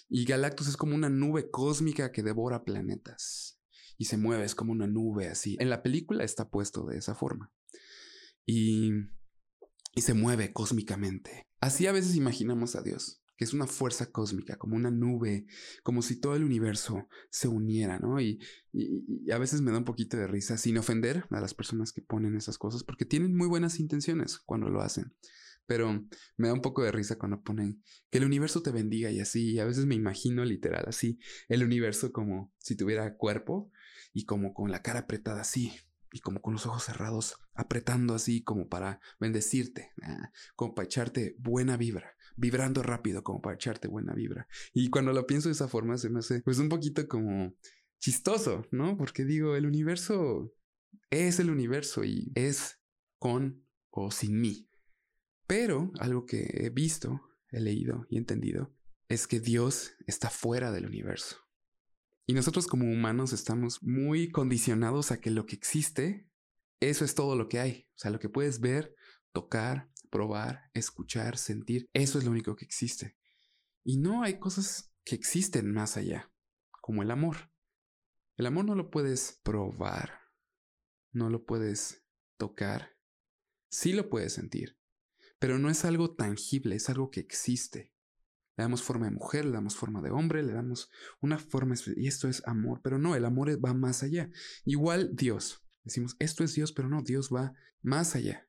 [0.09, 3.61] Y Galactus es como una nube cósmica que devora planetas
[3.97, 5.55] y se mueve, es como una nube así.
[5.59, 7.53] En la película está puesto de esa forma.
[8.45, 8.91] Y,
[9.95, 11.47] y se mueve cósmicamente.
[11.61, 15.45] Así a veces imaginamos a Dios que es una fuerza cósmica, como una nube,
[15.83, 18.19] como si todo el universo se uniera, ¿no?
[18.19, 18.39] Y,
[19.31, 22.35] a veces me da un poquito de risa, sin ofender a las personas que ponen
[22.35, 25.13] esas cosas, porque tienen muy buenas intenciones cuando lo hacen.
[25.65, 29.19] Pero me da un poco de risa cuando ponen que el universo te bendiga y
[29.19, 29.53] así.
[29.53, 33.71] Y a veces me imagino literal así, el universo como si tuviera cuerpo
[34.11, 35.71] y como con la cara apretada así,
[36.11, 41.35] y como con los ojos cerrados, apretando así como para bendecirte, ah, como para echarte
[41.39, 44.47] buena vibra vibrando rápido como para echarte buena vibra.
[44.73, 47.55] Y cuando lo pienso de esa forma se me hace pues un poquito como
[47.99, 48.97] chistoso, ¿no?
[48.97, 50.53] Porque digo, el universo
[51.09, 52.79] es el universo y es
[53.17, 54.69] con o sin mí.
[55.47, 58.73] Pero algo que he visto, he leído y entendido
[59.09, 61.37] es que Dios está fuera del universo.
[62.25, 66.29] Y nosotros como humanos estamos muy condicionados a que lo que existe,
[66.79, 67.87] eso es todo lo que hay.
[67.95, 68.95] O sea, lo que puedes ver,
[69.33, 73.17] tocar, probar, escuchar, sentir, eso es lo único que existe.
[73.83, 76.31] Y no hay cosas que existen más allá,
[76.69, 77.51] como el amor.
[78.37, 80.19] El amor no lo puedes probar,
[81.13, 82.05] no lo puedes
[82.37, 82.95] tocar,
[83.69, 84.77] sí lo puedes sentir,
[85.39, 87.91] pero no es algo tangible, es algo que existe.
[88.55, 92.07] Le damos forma de mujer, le damos forma de hombre, le damos una forma, y
[92.07, 94.29] esto es amor, pero no, el amor va más allá.
[94.63, 98.47] Igual Dios, decimos, esto es Dios, pero no, Dios va más allá.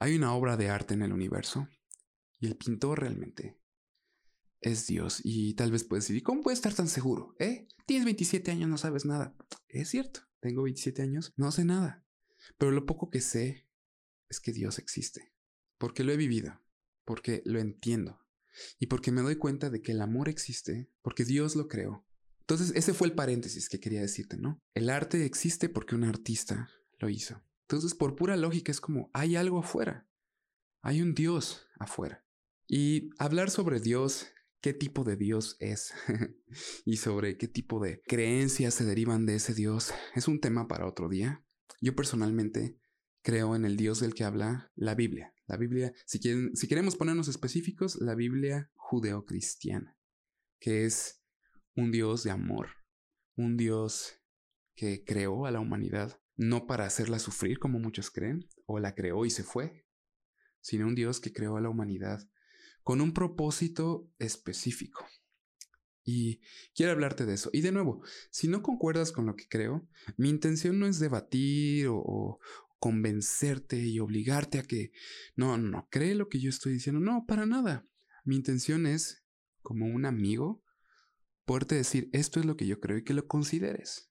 [0.00, 1.68] Hay una obra de arte en el universo
[2.40, 3.60] y el pintor realmente
[4.62, 5.20] es Dios.
[5.22, 7.36] Y tal vez puedes decir, ¿cómo puedes estar tan seguro?
[7.38, 7.68] ¿Eh?
[7.86, 9.36] Tienes 27 años, no sabes nada.
[9.68, 12.04] Es cierto, tengo 27 años, no sé nada.
[12.56, 13.68] Pero lo poco que sé
[14.30, 15.34] es que Dios existe.
[15.76, 16.62] Porque lo he vivido,
[17.04, 18.20] porque lo entiendo
[18.78, 22.06] y porque me doy cuenta de que el amor existe porque Dios lo creó.
[22.40, 24.58] Entonces, ese fue el paréntesis que quería decirte, ¿no?
[24.74, 27.42] El arte existe porque un artista lo hizo.
[27.70, 30.08] Entonces, por pura lógica, es como, hay algo afuera.
[30.82, 32.26] Hay un Dios afuera.
[32.66, 34.26] Y hablar sobre Dios,
[34.60, 35.94] qué tipo de Dios es
[36.84, 40.84] y sobre qué tipo de creencias se derivan de ese Dios, es un tema para
[40.84, 41.44] otro día.
[41.80, 42.76] Yo personalmente
[43.22, 45.32] creo en el Dios del que habla la Biblia.
[45.46, 49.96] La Biblia, si, quieren, si queremos ponernos específicos, la Biblia judeocristiana,
[50.58, 51.22] que es
[51.76, 52.70] un Dios de amor,
[53.36, 54.20] un Dios
[54.74, 59.26] que creó a la humanidad no para hacerla sufrir como muchos creen, o la creó
[59.26, 59.84] y se fue,
[60.62, 62.26] sino un Dios que creó a la humanidad
[62.82, 65.06] con un propósito específico.
[66.02, 66.40] Y
[66.74, 67.50] quiero hablarte de eso.
[67.52, 71.88] Y de nuevo, si no concuerdas con lo que creo, mi intención no es debatir
[71.90, 72.40] o,
[72.78, 74.92] convencerte y obligarte a que,
[75.36, 77.02] no, no, cree lo que yo estoy diciendo.
[77.02, 77.86] No, para nada.
[78.24, 79.26] Mi intención es,
[79.60, 80.64] como un amigo,
[81.44, 84.09] poderte decir, esto es lo que yo creo y que lo consideres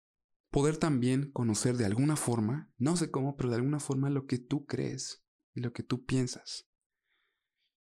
[0.50, 4.40] poder también conocer de alguna forma, no sé cómo, pero de alguna forma lo que
[4.40, 6.68] tú crees y lo que tú piensas.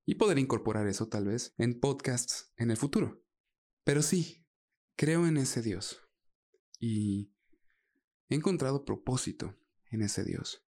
[0.05, 3.23] Y poder incorporar eso tal vez en podcasts en el futuro.
[3.85, 4.47] Pero sí,
[4.97, 6.01] creo en ese Dios.
[6.79, 7.33] Y
[8.29, 9.57] he encontrado propósito
[9.91, 10.65] en ese Dios.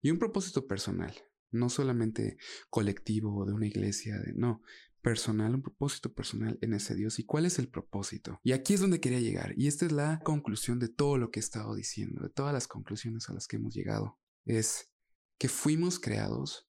[0.00, 1.14] Y un propósito personal,
[1.50, 2.38] no solamente
[2.70, 4.62] colectivo de una iglesia, de, no,
[5.02, 7.18] personal, un propósito personal en ese Dios.
[7.18, 8.40] ¿Y cuál es el propósito?
[8.42, 9.54] Y aquí es donde quería llegar.
[9.56, 12.66] Y esta es la conclusión de todo lo que he estado diciendo, de todas las
[12.66, 14.18] conclusiones a las que hemos llegado.
[14.44, 14.92] Es
[15.38, 16.68] que fuimos creados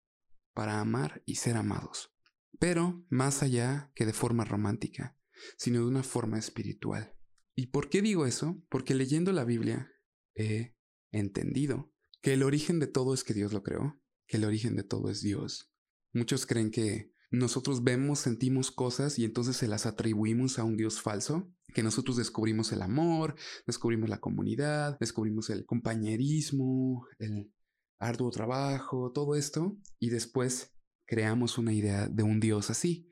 [0.53, 2.13] para amar y ser amados.
[2.59, 5.17] Pero más allá que de forma romántica,
[5.57, 7.13] sino de una forma espiritual.
[7.55, 8.63] ¿Y por qué digo eso?
[8.69, 9.91] Porque leyendo la Biblia
[10.35, 10.75] he
[11.11, 14.83] entendido que el origen de todo es que Dios lo creó, que el origen de
[14.83, 15.71] todo es Dios.
[16.13, 21.01] Muchos creen que nosotros vemos, sentimos cosas y entonces se las atribuimos a un Dios
[21.01, 23.35] falso, que nosotros descubrimos el amor,
[23.65, 27.51] descubrimos la comunidad, descubrimos el compañerismo, el
[27.99, 30.73] arduo trabajo, todo esto, y después
[31.05, 33.09] creamos una idea de un Dios así.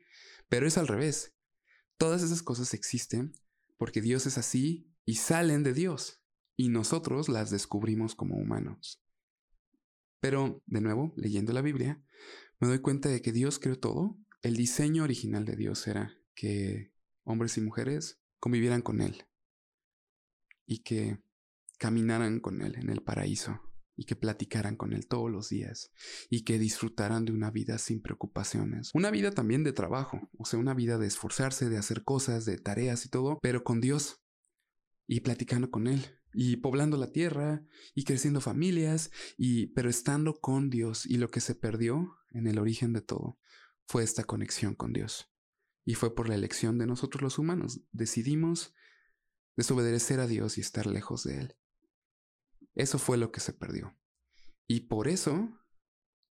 [0.48, 1.34] Pero es al revés.
[1.98, 3.32] Todas esas cosas existen
[3.76, 6.22] porque Dios es así y salen de Dios,
[6.56, 9.02] y nosotros las descubrimos como humanos.
[10.20, 12.02] Pero, de nuevo, leyendo la Biblia,
[12.60, 14.18] me doy cuenta de que Dios creó todo.
[14.42, 16.92] El diseño original de Dios era que
[17.26, 19.26] hombres y mujeres, convivieran con Él
[20.64, 21.18] y que
[21.78, 23.60] caminaran con Él en el paraíso
[23.96, 25.90] y que platicaran con Él todos los días
[26.30, 28.90] y que disfrutaran de una vida sin preocupaciones.
[28.94, 32.58] Una vida también de trabajo, o sea, una vida de esforzarse, de hacer cosas, de
[32.58, 34.22] tareas y todo, pero con Dios
[35.08, 36.04] y platicando con Él
[36.36, 41.40] y poblando la tierra y creciendo familias y pero estando con Dios y lo que
[41.40, 43.38] se perdió en el origen de todo
[43.86, 45.32] fue esta conexión con Dios.
[45.86, 47.80] Y fue por la elección de nosotros los humanos.
[47.92, 48.74] Decidimos
[49.56, 51.56] desobedecer a Dios y estar lejos de Él.
[52.74, 53.96] Eso fue lo que se perdió.
[54.66, 55.48] Y por eso,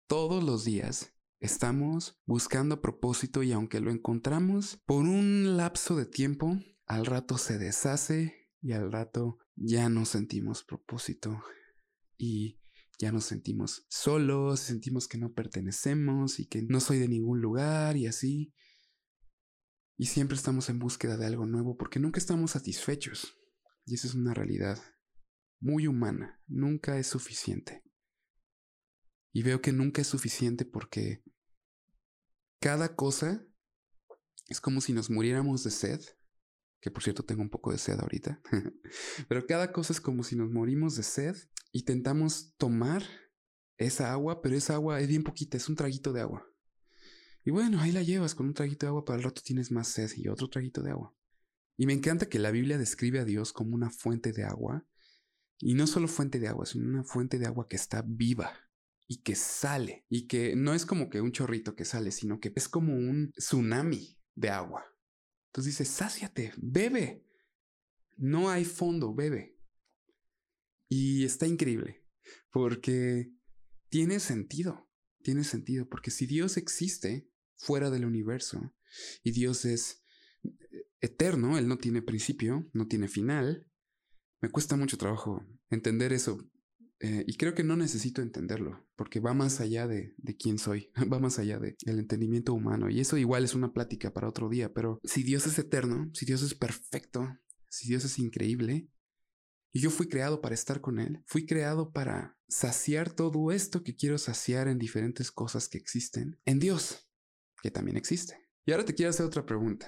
[0.07, 6.59] todos los días estamos buscando propósito y aunque lo encontramos por un lapso de tiempo,
[6.85, 11.41] al rato se deshace y al rato ya no sentimos propósito
[12.19, 12.59] y
[12.99, 17.97] ya nos sentimos solos, sentimos que no pertenecemos y que no soy de ningún lugar
[17.97, 18.53] y así.
[19.97, 23.39] Y siempre estamos en búsqueda de algo nuevo porque nunca estamos satisfechos.
[23.85, 24.83] Y esa es una realidad
[25.61, 26.43] muy humana.
[26.49, 27.85] Nunca es suficiente.
[29.33, 31.23] Y veo que nunca es suficiente porque
[32.59, 33.47] cada cosa
[34.49, 36.01] es como si nos muriéramos de sed.
[36.81, 38.41] Que por cierto tengo un poco de sed ahorita.
[39.29, 41.37] pero cada cosa es como si nos morimos de sed
[41.73, 43.03] y tentamos tomar
[43.77, 46.47] esa agua, pero esa agua es bien poquita, es un traguito de agua.
[47.45, 49.89] Y bueno, ahí la llevas con un traguito de agua, para el rato tienes más
[49.89, 51.15] sed y otro traguito de agua.
[51.77, 54.87] Y me encanta que la Biblia describe a Dios como una fuente de agua.
[55.59, 58.53] Y no solo fuente de agua, sino una fuente de agua que está viva
[59.07, 60.05] y que sale.
[60.09, 63.33] Y que no es como que un chorrito que sale, sino que es como un
[63.33, 64.85] tsunami de agua.
[65.57, 67.25] Entonces dice, sáciate, bebe.
[68.19, 69.57] No hay fondo, bebe.
[70.87, 72.05] Y está increíble,
[72.53, 73.33] porque
[73.89, 74.91] tiene sentido,
[75.23, 78.75] tiene sentido, porque si Dios existe, fuera del universo.
[79.23, 80.05] Y Dios es
[81.01, 83.67] eterno, Él no tiene principio, no tiene final.
[84.43, 86.47] Me cuesta mucho trabajo entender eso.
[87.01, 90.91] Eh, y creo que no necesito entenderlo, porque va más allá de, de quién soy,
[91.13, 92.89] va más allá del entendimiento humano.
[92.89, 96.25] Y eso igual es una plática para otro día, pero si Dios es eterno, si
[96.25, 98.89] Dios es perfecto, si Dios es increíble,
[99.73, 103.95] y yo fui creado para estar con Él, fui creado para saciar todo esto que
[103.95, 107.11] quiero saciar en diferentes cosas que existen, en Dios
[107.61, 108.49] que también existe.
[108.65, 109.87] Y ahora te quiero hacer otra pregunta.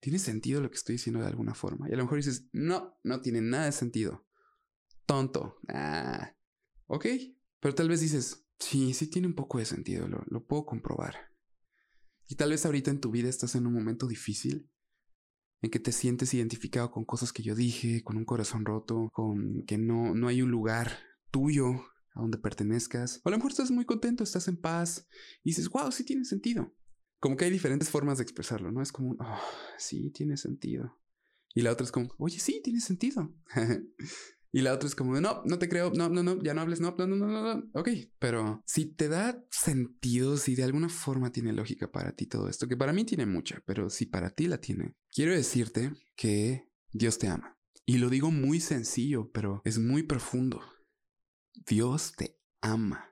[0.00, 1.88] ¿Tiene sentido lo que estoy diciendo de alguna forma?
[1.88, 4.26] Y a lo mejor dices, no, no tiene nada de sentido.
[5.06, 5.60] Tonto.
[5.68, 6.34] Ah.
[6.90, 7.06] Ok.
[7.60, 11.14] Pero tal vez dices, sí, sí tiene un poco de sentido, lo, puedo comprobar.
[12.26, 14.70] Y tal vez ahorita en tu vida estás en un momento difícil,
[15.62, 19.64] en que te sientes identificado con cosas que yo dije, con un corazón roto, con
[19.66, 20.98] que no, no hay un lugar
[21.30, 21.66] tuyo
[22.14, 23.20] a donde pertenezcas.
[23.24, 25.06] O a lo mejor estás muy contento, estás en paz
[25.44, 26.74] y dices, wow, sí tiene sentido
[27.20, 28.82] como que hay diferentes formas de expresarlo, ¿no?
[28.82, 29.40] Es como, oh,
[29.76, 30.98] sí, tiene sentido.
[31.54, 33.32] Y la otra es como, oye, sí, tiene sentido.
[34.52, 36.80] y la otra es como, no, no te creo, no, no, no, ya no hables,
[36.80, 37.88] no, no, no, no, no, ok.
[38.18, 42.66] Pero si te da sentido, si de alguna forma tiene lógica para ti todo esto,
[42.66, 47.18] que para mí tiene mucha, pero si para ti la tiene, quiero decirte que Dios
[47.18, 47.56] te ama.
[47.86, 50.60] Y lo digo muy sencillo, pero es muy profundo.
[51.66, 53.09] Dios te ama.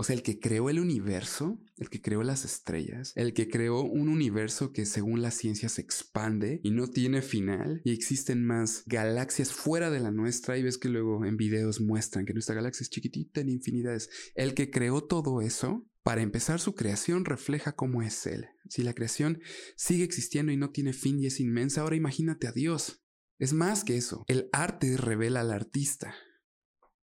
[0.00, 3.82] O sea, el que creó el universo, el que creó las estrellas, el que creó
[3.82, 8.82] un universo que según la ciencia se expande y no tiene final y existen más
[8.86, 12.84] galaxias fuera de la nuestra y ves que luego en videos muestran que nuestra galaxia
[12.84, 14.08] es chiquitita en infinidades.
[14.34, 18.46] El que creó todo eso, para empezar su creación refleja cómo es Él.
[18.70, 19.42] Si la creación
[19.76, 23.04] sigue existiendo y no tiene fin y es inmensa, ahora imagínate a Dios.
[23.38, 26.14] Es más que eso, el arte revela al artista.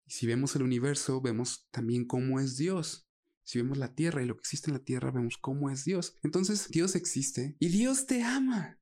[0.06, 3.10] Y si vemos el universo, vemos también cómo es Dios.
[3.44, 6.18] Si vemos la tierra y lo que existe en la tierra, vemos cómo es Dios.
[6.24, 8.80] Entonces Dios existe y Dios te ama.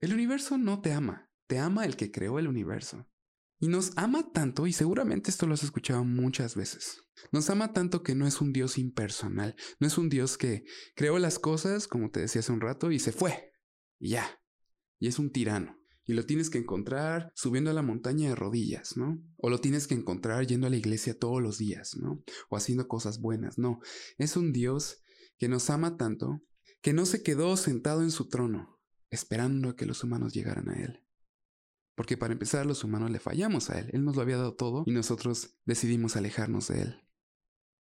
[0.00, 3.08] El universo no te ama, te ama el que creó el universo.
[3.60, 7.02] Y nos ama tanto, y seguramente esto lo has escuchado muchas veces,
[7.32, 10.64] nos ama tanto que no es un Dios impersonal, no es un Dios que
[10.96, 13.52] creó las cosas, como te decía hace un rato, y se fue.
[13.98, 14.42] Y ya.
[14.98, 18.96] Y es un tirano y lo tienes que encontrar subiendo a la montaña de rodillas,
[18.96, 19.22] ¿no?
[19.36, 22.22] O lo tienes que encontrar yendo a la iglesia todos los días, ¿no?
[22.48, 23.80] O haciendo cosas buenas, no.
[24.18, 25.02] Es un Dios
[25.38, 26.42] que nos ama tanto
[26.82, 28.78] que no se quedó sentado en su trono
[29.10, 31.02] esperando a que los humanos llegaran a Él.
[31.94, 33.88] Porque para empezar los humanos le fallamos a Él.
[33.92, 37.00] Él nos lo había dado todo y nosotros decidimos alejarnos de Él.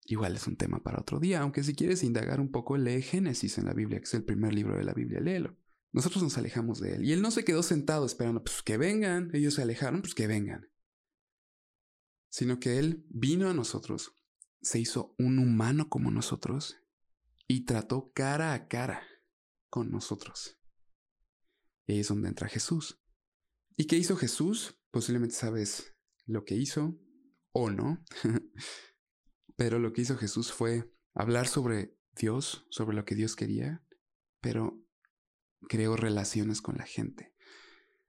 [0.05, 3.59] Igual es un tema para otro día, aunque si quieres indagar un poco, lee Génesis
[3.59, 5.57] en la Biblia, que es el primer libro de la Biblia, léelo.
[5.93, 7.05] Nosotros nos alejamos de él.
[7.05, 9.31] Y él no se quedó sentado esperando, pues que vengan.
[9.35, 10.71] Ellos se alejaron, pues que vengan.
[12.31, 14.17] Sino que él vino a nosotros,
[14.63, 16.79] se hizo un humano como nosotros
[17.47, 19.07] y trató cara a cara
[19.69, 20.59] con nosotros.
[21.87, 23.03] es donde entra Jesús.
[23.77, 24.79] ¿Y qué hizo Jesús?
[24.91, 26.99] Posiblemente sabes lo que hizo
[27.53, 28.03] o no.
[29.57, 33.85] pero lo que hizo Jesús fue hablar sobre Dios, sobre lo que Dios quería,
[34.41, 34.82] pero
[35.69, 37.33] creó relaciones con la gente.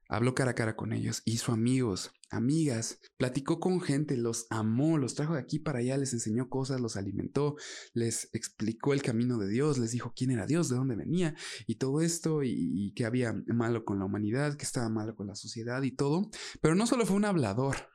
[0.08, 5.14] Habló cara a cara con ellos, hizo amigos, amigas, platicó con gente, los amó, los
[5.14, 7.56] trajo de aquí para allá, les enseñó cosas, los alimentó,
[7.94, 11.34] les explicó el camino de Dios, les dijo quién era Dios, de dónde venía
[11.66, 15.26] y todo esto y, y que había malo con la humanidad, que estaba malo con
[15.26, 16.30] la sociedad y todo.
[16.60, 17.88] Pero no solo fue un hablador,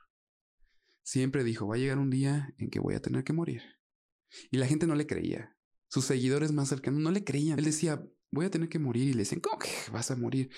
[1.02, 3.62] siempre dijo, va a llegar un día en que voy a tener que morir.
[4.50, 5.56] Y la gente no le creía.
[5.88, 7.58] Sus seguidores más cercanos no le creían.
[7.58, 9.08] Él decía, voy a tener que morir.
[9.08, 10.50] Y le decían, ¿cómo que vas a morir?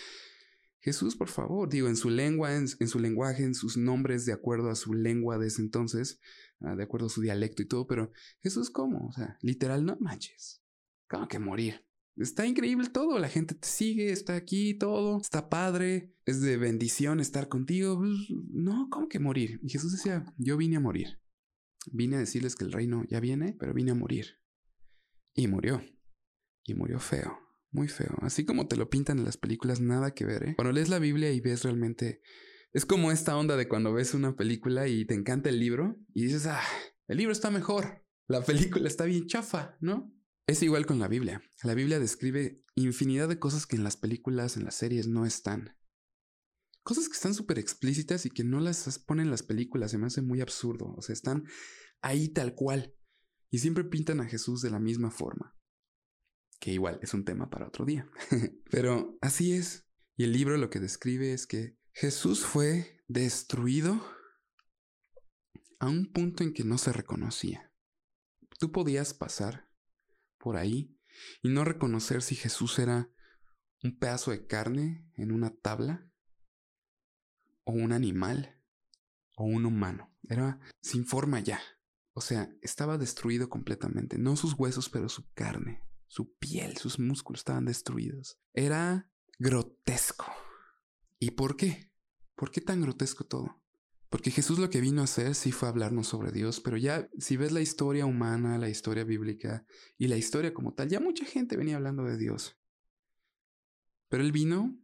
[0.83, 4.69] Jesús, por favor, digo, en su lengua, en, su lenguaje, en sus nombres, de acuerdo
[4.69, 6.21] a su lengua de ese entonces,
[6.61, 8.11] ah, de acuerdo a su dialecto y todo, pero
[8.43, 9.07] Jesús, ¿cómo?
[9.07, 10.61] O sea, literal, no manches.
[11.09, 11.87] ¿Cómo que morir?
[12.17, 17.21] Está increíble todo, la gente te sigue, está aquí, todo, está padre, es de bendición
[17.21, 18.03] estar contigo.
[18.51, 19.61] No, ¿cómo que morir?
[19.63, 21.21] Y Jesús decía, yo vine a morir.
[21.93, 24.41] Vine a decirles que el reino ya viene, pero vine a morir.
[25.33, 25.81] Y murió.
[26.65, 27.42] Y murió feo
[27.73, 28.17] muy feo.
[28.21, 30.55] Así como te lo pintan en las películas, nada que ver, ¿eh?
[30.57, 32.23] Cuando lees la Biblia y ves realmente...
[32.75, 36.25] Es como esta onda de cuando ves una película y te encanta el libro y
[36.25, 36.63] dices, ah,
[37.07, 40.11] el libro está mejor, la película está bien chafa, ¿no?
[40.47, 41.43] Es igual con la Biblia.
[41.65, 45.77] La Biblia describe infinidad de cosas que en las películas, en las series no están.
[46.83, 50.23] Cosas que están súper explícitas y que no las ponen las películas, se me hace
[50.23, 50.95] muy absurdo.
[50.97, 51.45] O sea, están
[52.01, 52.95] ahí tal cual.
[53.51, 55.55] Y siempre pintan a Jesús de la misma forma
[56.63, 58.09] que igual es un tema para otro día.
[58.71, 59.85] Pero así es.
[60.17, 64.01] Y el libro lo que describe es que Jesús fue destruido
[65.81, 67.73] a un punto en que no se reconocía.
[68.61, 69.69] Tú podías pasar
[70.39, 70.97] por ahí
[71.43, 73.11] y no reconocer si Jesús era
[73.83, 76.09] un pedazo de carne en una tabla,
[77.65, 78.63] o un animal,
[79.35, 80.15] o un humano.
[80.29, 81.61] Era sin forma ya.
[82.13, 85.83] O sea, estaba destruido completamente, no sus huesos, pero su carne,
[86.13, 88.39] su piel, sus músculos estaban destruidos.
[88.53, 89.09] Era
[89.39, 90.27] grotesco.
[91.19, 91.91] ¿Y por qué?
[92.35, 93.63] ¿Por qué tan grotesco todo?
[94.11, 97.39] Porque Jesús lo que vino a hacer sí fue hablarnos sobre Dios, pero ya si
[97.39, 99.65] ves la historia humana, la historia bíblica
[99.97, 102.59] y la historia como tal, ya mucha gente venía hablando de Dios.
[104.11, 104.79] Pero Él vino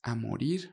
[0.00, 0.72] a morir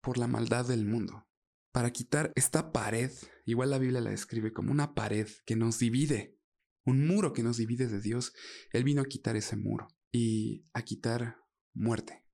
[0.00, 1.26] por la maldad del mundo,
[1.72, 3.10] para quitar esta pared,
[3.46, 6.39] igual la Biblia la describe como una pared que nos divide
[6.84, 8.32] un muro que nos divide de Dios,
[8.72, 11.36] Él vino a quitar ese muro y a quitar
[11.74, 12.24] muerte,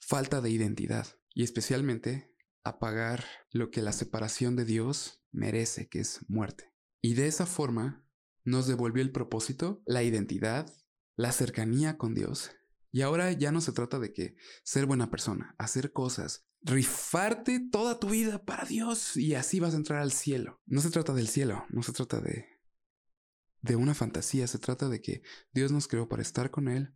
[0.00, 2.34] falta de identidad y especialmente
[2.64, 6.72] a pagar lo que la separación de Dios merece, que es muerte.
[7.00, 8.04] Y de esa forma
[8.44, 10.72] nos devolvió el propósito, la identidad,
[11.16, 12.50] la cercanía con Dios.
[12.90, 17.98] Y ahora ya no se trata de que ser buena persona, hacer cosas, rifarte toda
[17.98, 20.60] tu vida para Dios y así vas a entrar al cielo.
[20.66, 22.57] No se trata del cielo, no se trata de
[23.62, 26.94] de una fantasía, se trata de que Dios nos creó para estar con Él,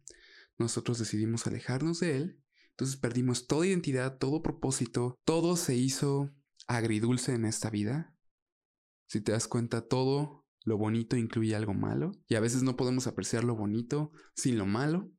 [0.59, 6.31] nosotros decidimos alejarnos de Él, entonces perdimos toda identidad, todo propósito, todo se hizo
[6.67, 8.15] agridulce en esta vida.
[9.07, 13.07] Si te das cuenta, todo lo bonito incluye algo malo, y a veces no podemos
[13.07, 15.11] apreciar lo bonito sin lo malo,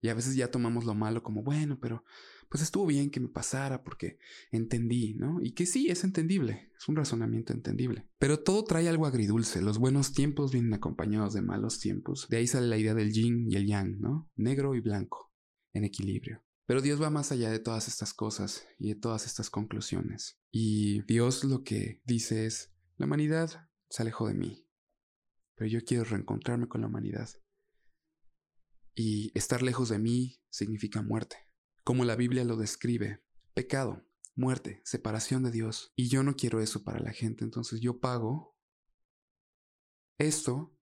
[0.00, 2.04] y a veces ya tomamos lo malo como, bueno, pero
[2.52, 4.18] pues estuvo bien que me pasara porque
[4.50, 5.40] entendí, ¿no?
[5.40, 8.06] Y que sí, es entendible, es un razonamiento entendible.
[8.18, 12.28] Pero todo trae algo agridulce, los buenos tiempos vienen acompañados de malos tiempos.
[12.28, 14.30] De ahí sale la idea del yin y el yang, ¿no?
[14.36, 15.32] Negro y blanco,
[15.72, 16.44] en equilibrio.
[16.66, 20.38] Pero Dios va más allá de todas estas cosas y de todas estas conclusiones.
[20.50, 24.68] Y Dios lo que dice es, la humanidad se alejó de mí,
[25.54, 27.30] pero yo quiero reencontrarme con la humanidad.
[28.94, 31.38] Y estar lejos de mí significa muerte
[31.84, 33.22] como la Biblia lo describe.
[33.54, 35.92] Pecado, muerte, separación de Dios.
[35.96, 38.56] Y yo no quiero eso para la gente, entonces yo pago
[40.18, 40.76] esto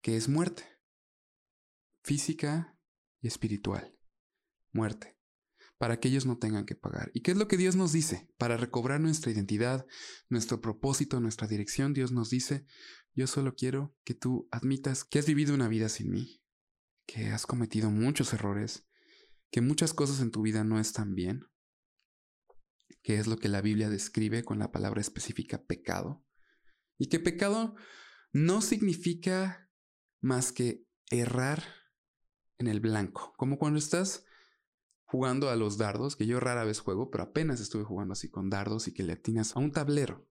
[0.00, 0.64] que es muerte,
[2.02, 2.78] física
[3.20, 3.94] y espiritual.
[4.72, 5.18] Muerte,
[5.78, 7.10] para que ellos no tengan que pagar.
[7.14, 8.28] ¿Y qué es lo que Dios nos dice?
[8.38, 9.86] Para recobrar nuestra identidad,
[10.28, 12.66] nuestro propósito, nuestra dirección, Dios nos dice,
[13.14, 16.42] yo solo quiero que tú admitas que has vivido una vida sin mí,
[17.06, 18.87] que has cometido muchos errores,
[19.50, 21.46] que muchas cosas en tu vida no están bien,
[23.02, 26.24] que es lo que la Biblia describe con la palabra específica pecado,
[26.98, 27.76] y que pecado
[28.32, 29.70] no significa
[30.20, 31.62] más que errar
[32.58, 34.24] en el blanco, como cuando estás
[35.04, 38.50] jugando a los dardos, que yo rara vez juego, pero apenas estuve jugando así con
[38.50, 40.28] dardos y que le atinas a un tablero.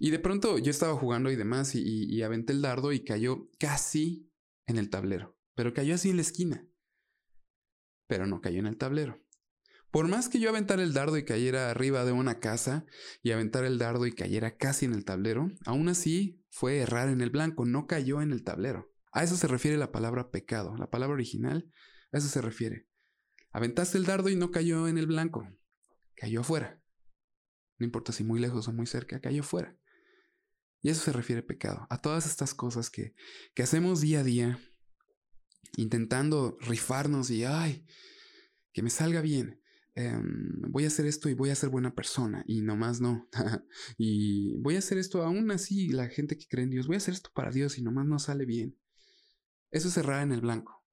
[0.00, 3.50] Y de pronto yo estaba jugando y demás y, y aventé el dardo y cayó
[3.58, 4.32] casi
[4.66, 6.68] en el tablero, pero cayó así en la esquina
[8.08, 9.22] pero no cayó en el tablero.
[9.90, 12.84] Por más que yo aventara el dardo y cayera arriba de una casa
[13.22, 17.20] y aventara el dardo y cayera casi en el tablero, aún así fue errar en
[17.20, 18.92] el blanco, no cayó en el tablero.
[19.12, 20.76] A eso se refiere la palabra pecado.
[20.76, 21.70] La palabra original,
[22.12, 22.86] a eso se refiere.
[23.50, 25.48] Aventaste el dardo y no cayó en el blanco,
[26.14, 26.82] cayó afuera.
[27.78, 29.78] No importa si muy lejos o muy cerca, cayó afuera.
[30.82, 31.86] Y eso se refiere pecado.
[31.88, 33.14] A todas estas cosas que,
[33.54, 34.60] que hacemos día a día,
[35.76, 37.84] intentando rifarnos y, ay,
[38.72, 39.60] que me salga bien.
[39.94, 43.28] Em, voy a hacer esto y voy a ser buena persona y nomás no.
[43.98, 46.98] y voy a hacer esto aún así, la gente que cree en Dios, voy a
[46.98, 48.78] hacer esto para Dios y nomás no sale bien.
[49.70, 50.84] Eso es errar en el blanco.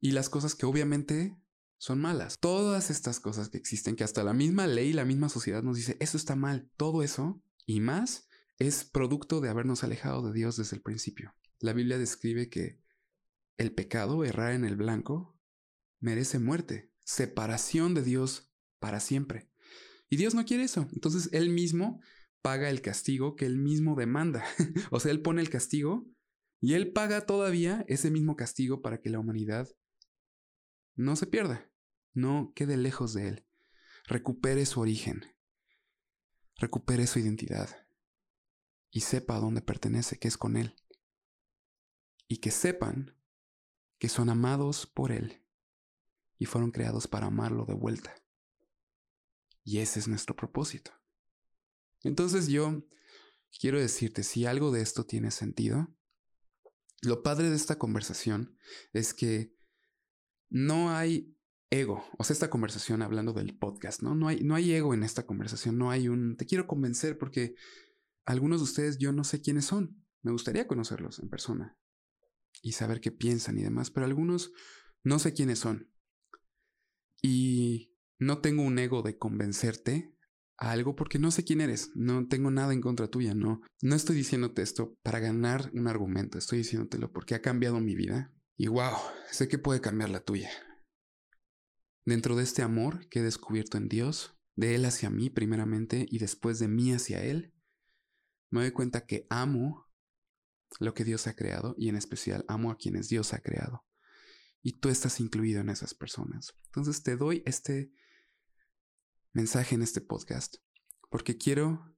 [0.00, 1.36] Y las cosas que obviamente
[1.78, 2.38] son malas.
[2.38, 5.96] Todas estas cosas que existen, que hasta la misma ley, la misma sociedad nos dice,
[6.00, 6.70] eso está mal.
[6.76, 8.28] Todo eso y más
[8.58, 11.34] es producto de habernos alejado de Dios desde el principio.
[11.60, 12.78] La Biblia describe que
[13.58, 15.38] el pecado, errar en el blanco,
[16.00, 19.50] merece muerte, separación de Dios para siempre.
[20.08, 20.88] Y Dios no quiere eso.
[20.92, 22.00] Entonces Él mismo
[22.40, 24.44] paga el castigo que Él mismo demanda.
[24.90, 26.08] o sea, Él pone el castigo
[26.60, 29.68] y Él paga todavía ese mismo castigo para que la humanidad
[30.94, 31.70] no se pierda,
[32.12, 33.46] no quede lejos de Él,
[34.06, 35.24] recupere su origen,
[36.56, 37.86] recupere su identidad
[38.90, 40.74] y sepa a dónde pertenece, que es con Él.
[42.26, 43.17] Y que sepan
[43.98, 45.44] que son amados por Él
[46.38, 48.14] y fueron creados para amarlo de vuelta.
[49.64, 50.92] Y ese es nuestro propósito.
[52.02, 52.86] Entonces yo
[53.60, 55.94] quiero decirte, si algo de esto tiene sentido,
[57.02, 58.56] lo padre de esta conversación
[58.92, 59.54] es que
[60.48, 61.36] no hay
[61.70, 64.14] ego, o sea, esta conversación hablando del podcast, ¿no?
[64.14, 67.54] No hay, no hay ego en esta conversación, no hay un, te quiero convencer porque
[68.24, 71.76] algunos de ustedes yo no sé quiénes son, me gustaría conocerlos en persona
[72.62, 74.52] y saber qué piensan y demás, pero algunos
[75.04, 75.90] no sé quiénes son.
[77.22, 80.14] Y no tengo un ego de convencerte
[80.58, 83.94] a algo porque no sé quién eres, no tengo nada en contra tuya, no, no
[83.94, 88.66] estoy diciéndote esto para ganar un argumento, estoy diciéndotelo porque ha cambiado mi vida y
[88.66, 88.96] wow,
[89.30, 90.50] sé que puede cambiar la tuya.
[92.04, 96.18] Dentro de este amor que he descubierto en Dios, de Él hacia mí primeramente y
[96.18, 97.54] después de mí hacia Él,
[98.50, 99.87] me doy cuenta que amo
[100.80, 103.84] lo que Dios ha creado y en especial amo a quienes Dios ha creado.
[104.62, 106.54] Y tú estás incluido en esas personas.
[106.66, 107.92] Entonces te doy este
[109.32, 110.56] mensaje en este podcast
[111.10, 111.96] porque quiero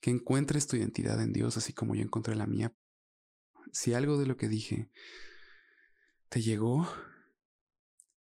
[0.00, 2.76] que encuentres tu identidad en Dios así como yo encontré la mía.
[3.72, 4.90] Si algo de lo que dije
[6.28, 6.88] te llegó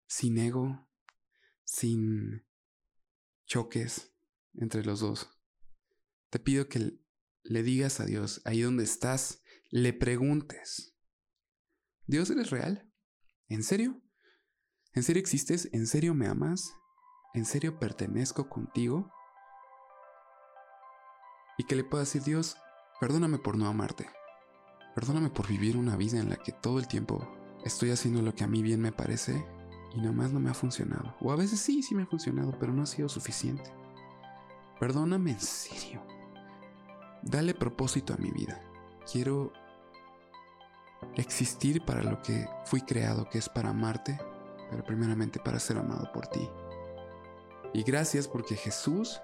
[0.08, 0.90] sin ego,
[1.64, 2.46] sin
[3.46, 4.12] choques
[4.56, 5.30] entre los dos,
[6.30, 7.00] te pido que
[7.44, 10.92] le digas a Dios, ahí donde estás, le preguntes,
[12.08, 12.92] ¿Dios eres real?
[13.48, 14.02] ¿En serio?
[14.94, 15.70] ¿En serio existes?
[15.72, 16.74] ¿En serio me amas?
[17.34, 19.10] ¿En serio pertenezco contigo?
[21.58, 22.58] Y que le pueda decir, Dios,
[23.00, 24.10] perdóname por no amarte.
[24.94, 27.26] Perdóname por vivir una vida en la que todo el tiempo
[27.64, 29.46] estoy haciendo lo que a mí bien me parece
[29.94, 31.16] y nomás no me ha funcionado.
[31.22, 33.72] O a veces sí, sí me ha funcionado, pero no ha sido suficiente.
[34.82, 36.06] Perdóname en serio.
[37.22, 38.62] Dale propósito a mi vida.
[39.12, 39.54] Quiero
[41.16, 44.20] existir para lo que fui creado, que es para amarte,
[44.70, 46.50] pero primeramente para ser amado por ti.
[47.74, 49.22] Y gracias porque Jesús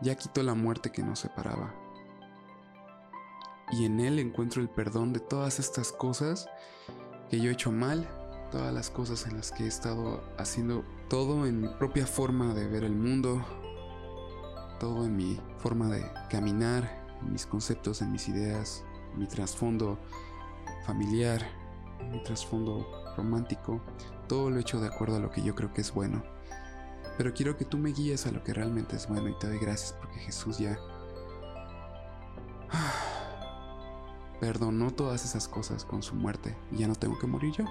[0.00, 1.74] ya quitó la muerte que nos separaba.
[3.70, 6.48] Y en Él encuentro el perdón de todas estas cosas
[7.28, 8.08] que yo he hecho mal,
[8.50, 12.66] todas las cosas en las que he estado haciendo todo en mi propia forma de
[12.66, 13.44] ver el mundo,
[14.78, 19.98] todo en mi forma de caminar, en mis conceptos, en mis ideas, en mi trasfondo
[20.86, 21.42] familiar,
[22.00, 23.80] en mi trasfondo romántico,
[24.28, 26.22] todo lo he hecho de acuerdo a lo que yo creo que es bueno.
[27.16, 29.58] Pero quiero que tú me guíes a lo que realmente es bueno y te doy
[29.58, 30.78] gracias porque Jesús ya
[34.40, 37.64] perdonó todas esas cosas con su muerte y ya no tengo que morir yo.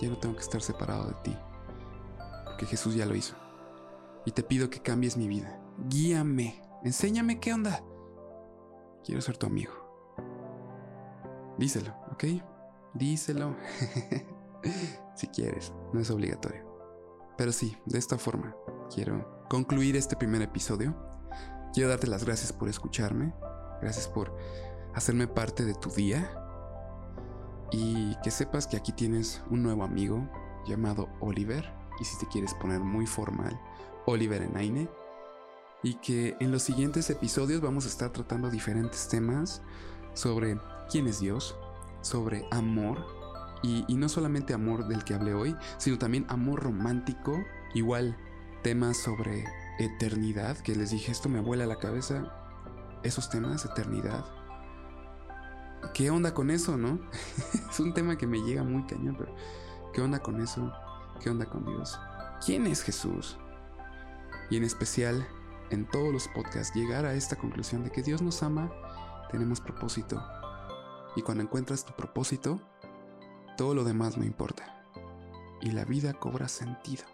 [0.00, 1.36] Ya no tengo que estar separado de ti.
[2.46, 3.49] Porque Jesús ya lo hizo
[4.24, 5.60] y te pido que cambies mi vida.
[5.88, 7.82] Guíame, enséñame qué onda.
[9.04, 9.72] Quiero ser tu amigo.
[11.58, 12.24] Díselo, ¿ok?
[12.94, 13.56] Díselo.
[15.14, 16.70] si quieres, no es obligatorio.
[17.36, 18.54] Pero sí, de esta forma,
[18.94, 20.94] quiero concluir este primer episodio.
[21.72, 23.34] Quiero darte las gracias por escucharme.
[23.80, 24.36] Gracias por
[24.94, 26.30] hacerme parte de tu día.
[27.72, 30.28] Y que sepas que aquí tienes un nuevo amigo
[30.66, 31.72] llamado Oliver.
[32.00, 33.58] Y si te quieres poner muy formal,
[34.10, 34.88] Oliver Enaine
[35.82, 39.62] y que en los siguientes episodios vamos a estar tratando diferentes temas
[40.14, 40.58] sobre
[40.90, 41.56] quién es Dios,
[42.02, 43.18] sobre amor
[43.62, 47.44] Y, no solamente amor del que hablé hoy, sino también amor romántico,
[47.74, 48.16] igual
[48.62, 49.44] temas sobre
[49.78, 52.32] eternidad, que les dije, esto me vuela la cabeza,
[53.02, 54.24] esos temas, eternidad.
[55.92, 57.00] ¿Qué onda con eso, no?
[57.70, 59.34] es un tema que me llega muy cañón, pero
[59.92, 60.72] ¿qué onda con eso?
[61.22, 61.98] ¿Qué onda con Dios?
[62.42, 63.36] ¿Quién es Jesús?
[64.50, 65.26] Y en especial,
[65.70, 68.72] en todos los podcasts, llegar a esta conclusión de que Dios nos ama,
[69.30, 70.22] tenemos propósito.
[71.16, 72.60] Y cuando encuentras tu propósito,
[73.56, 74.84] todo lo demás no importa.
[75.60, 77.04] Y la vida cobra sentido.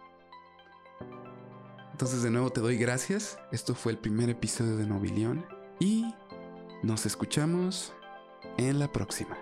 [1.93, 3.39] Entonces de nuevo te doy gracias.
[3.53, 5.47] Esto fue el primer episodio de Nobilión.
[5.79, 6.15] Y
[6.83, 7.93] nos escuchamos
[8.59, 9.37] en la próxima.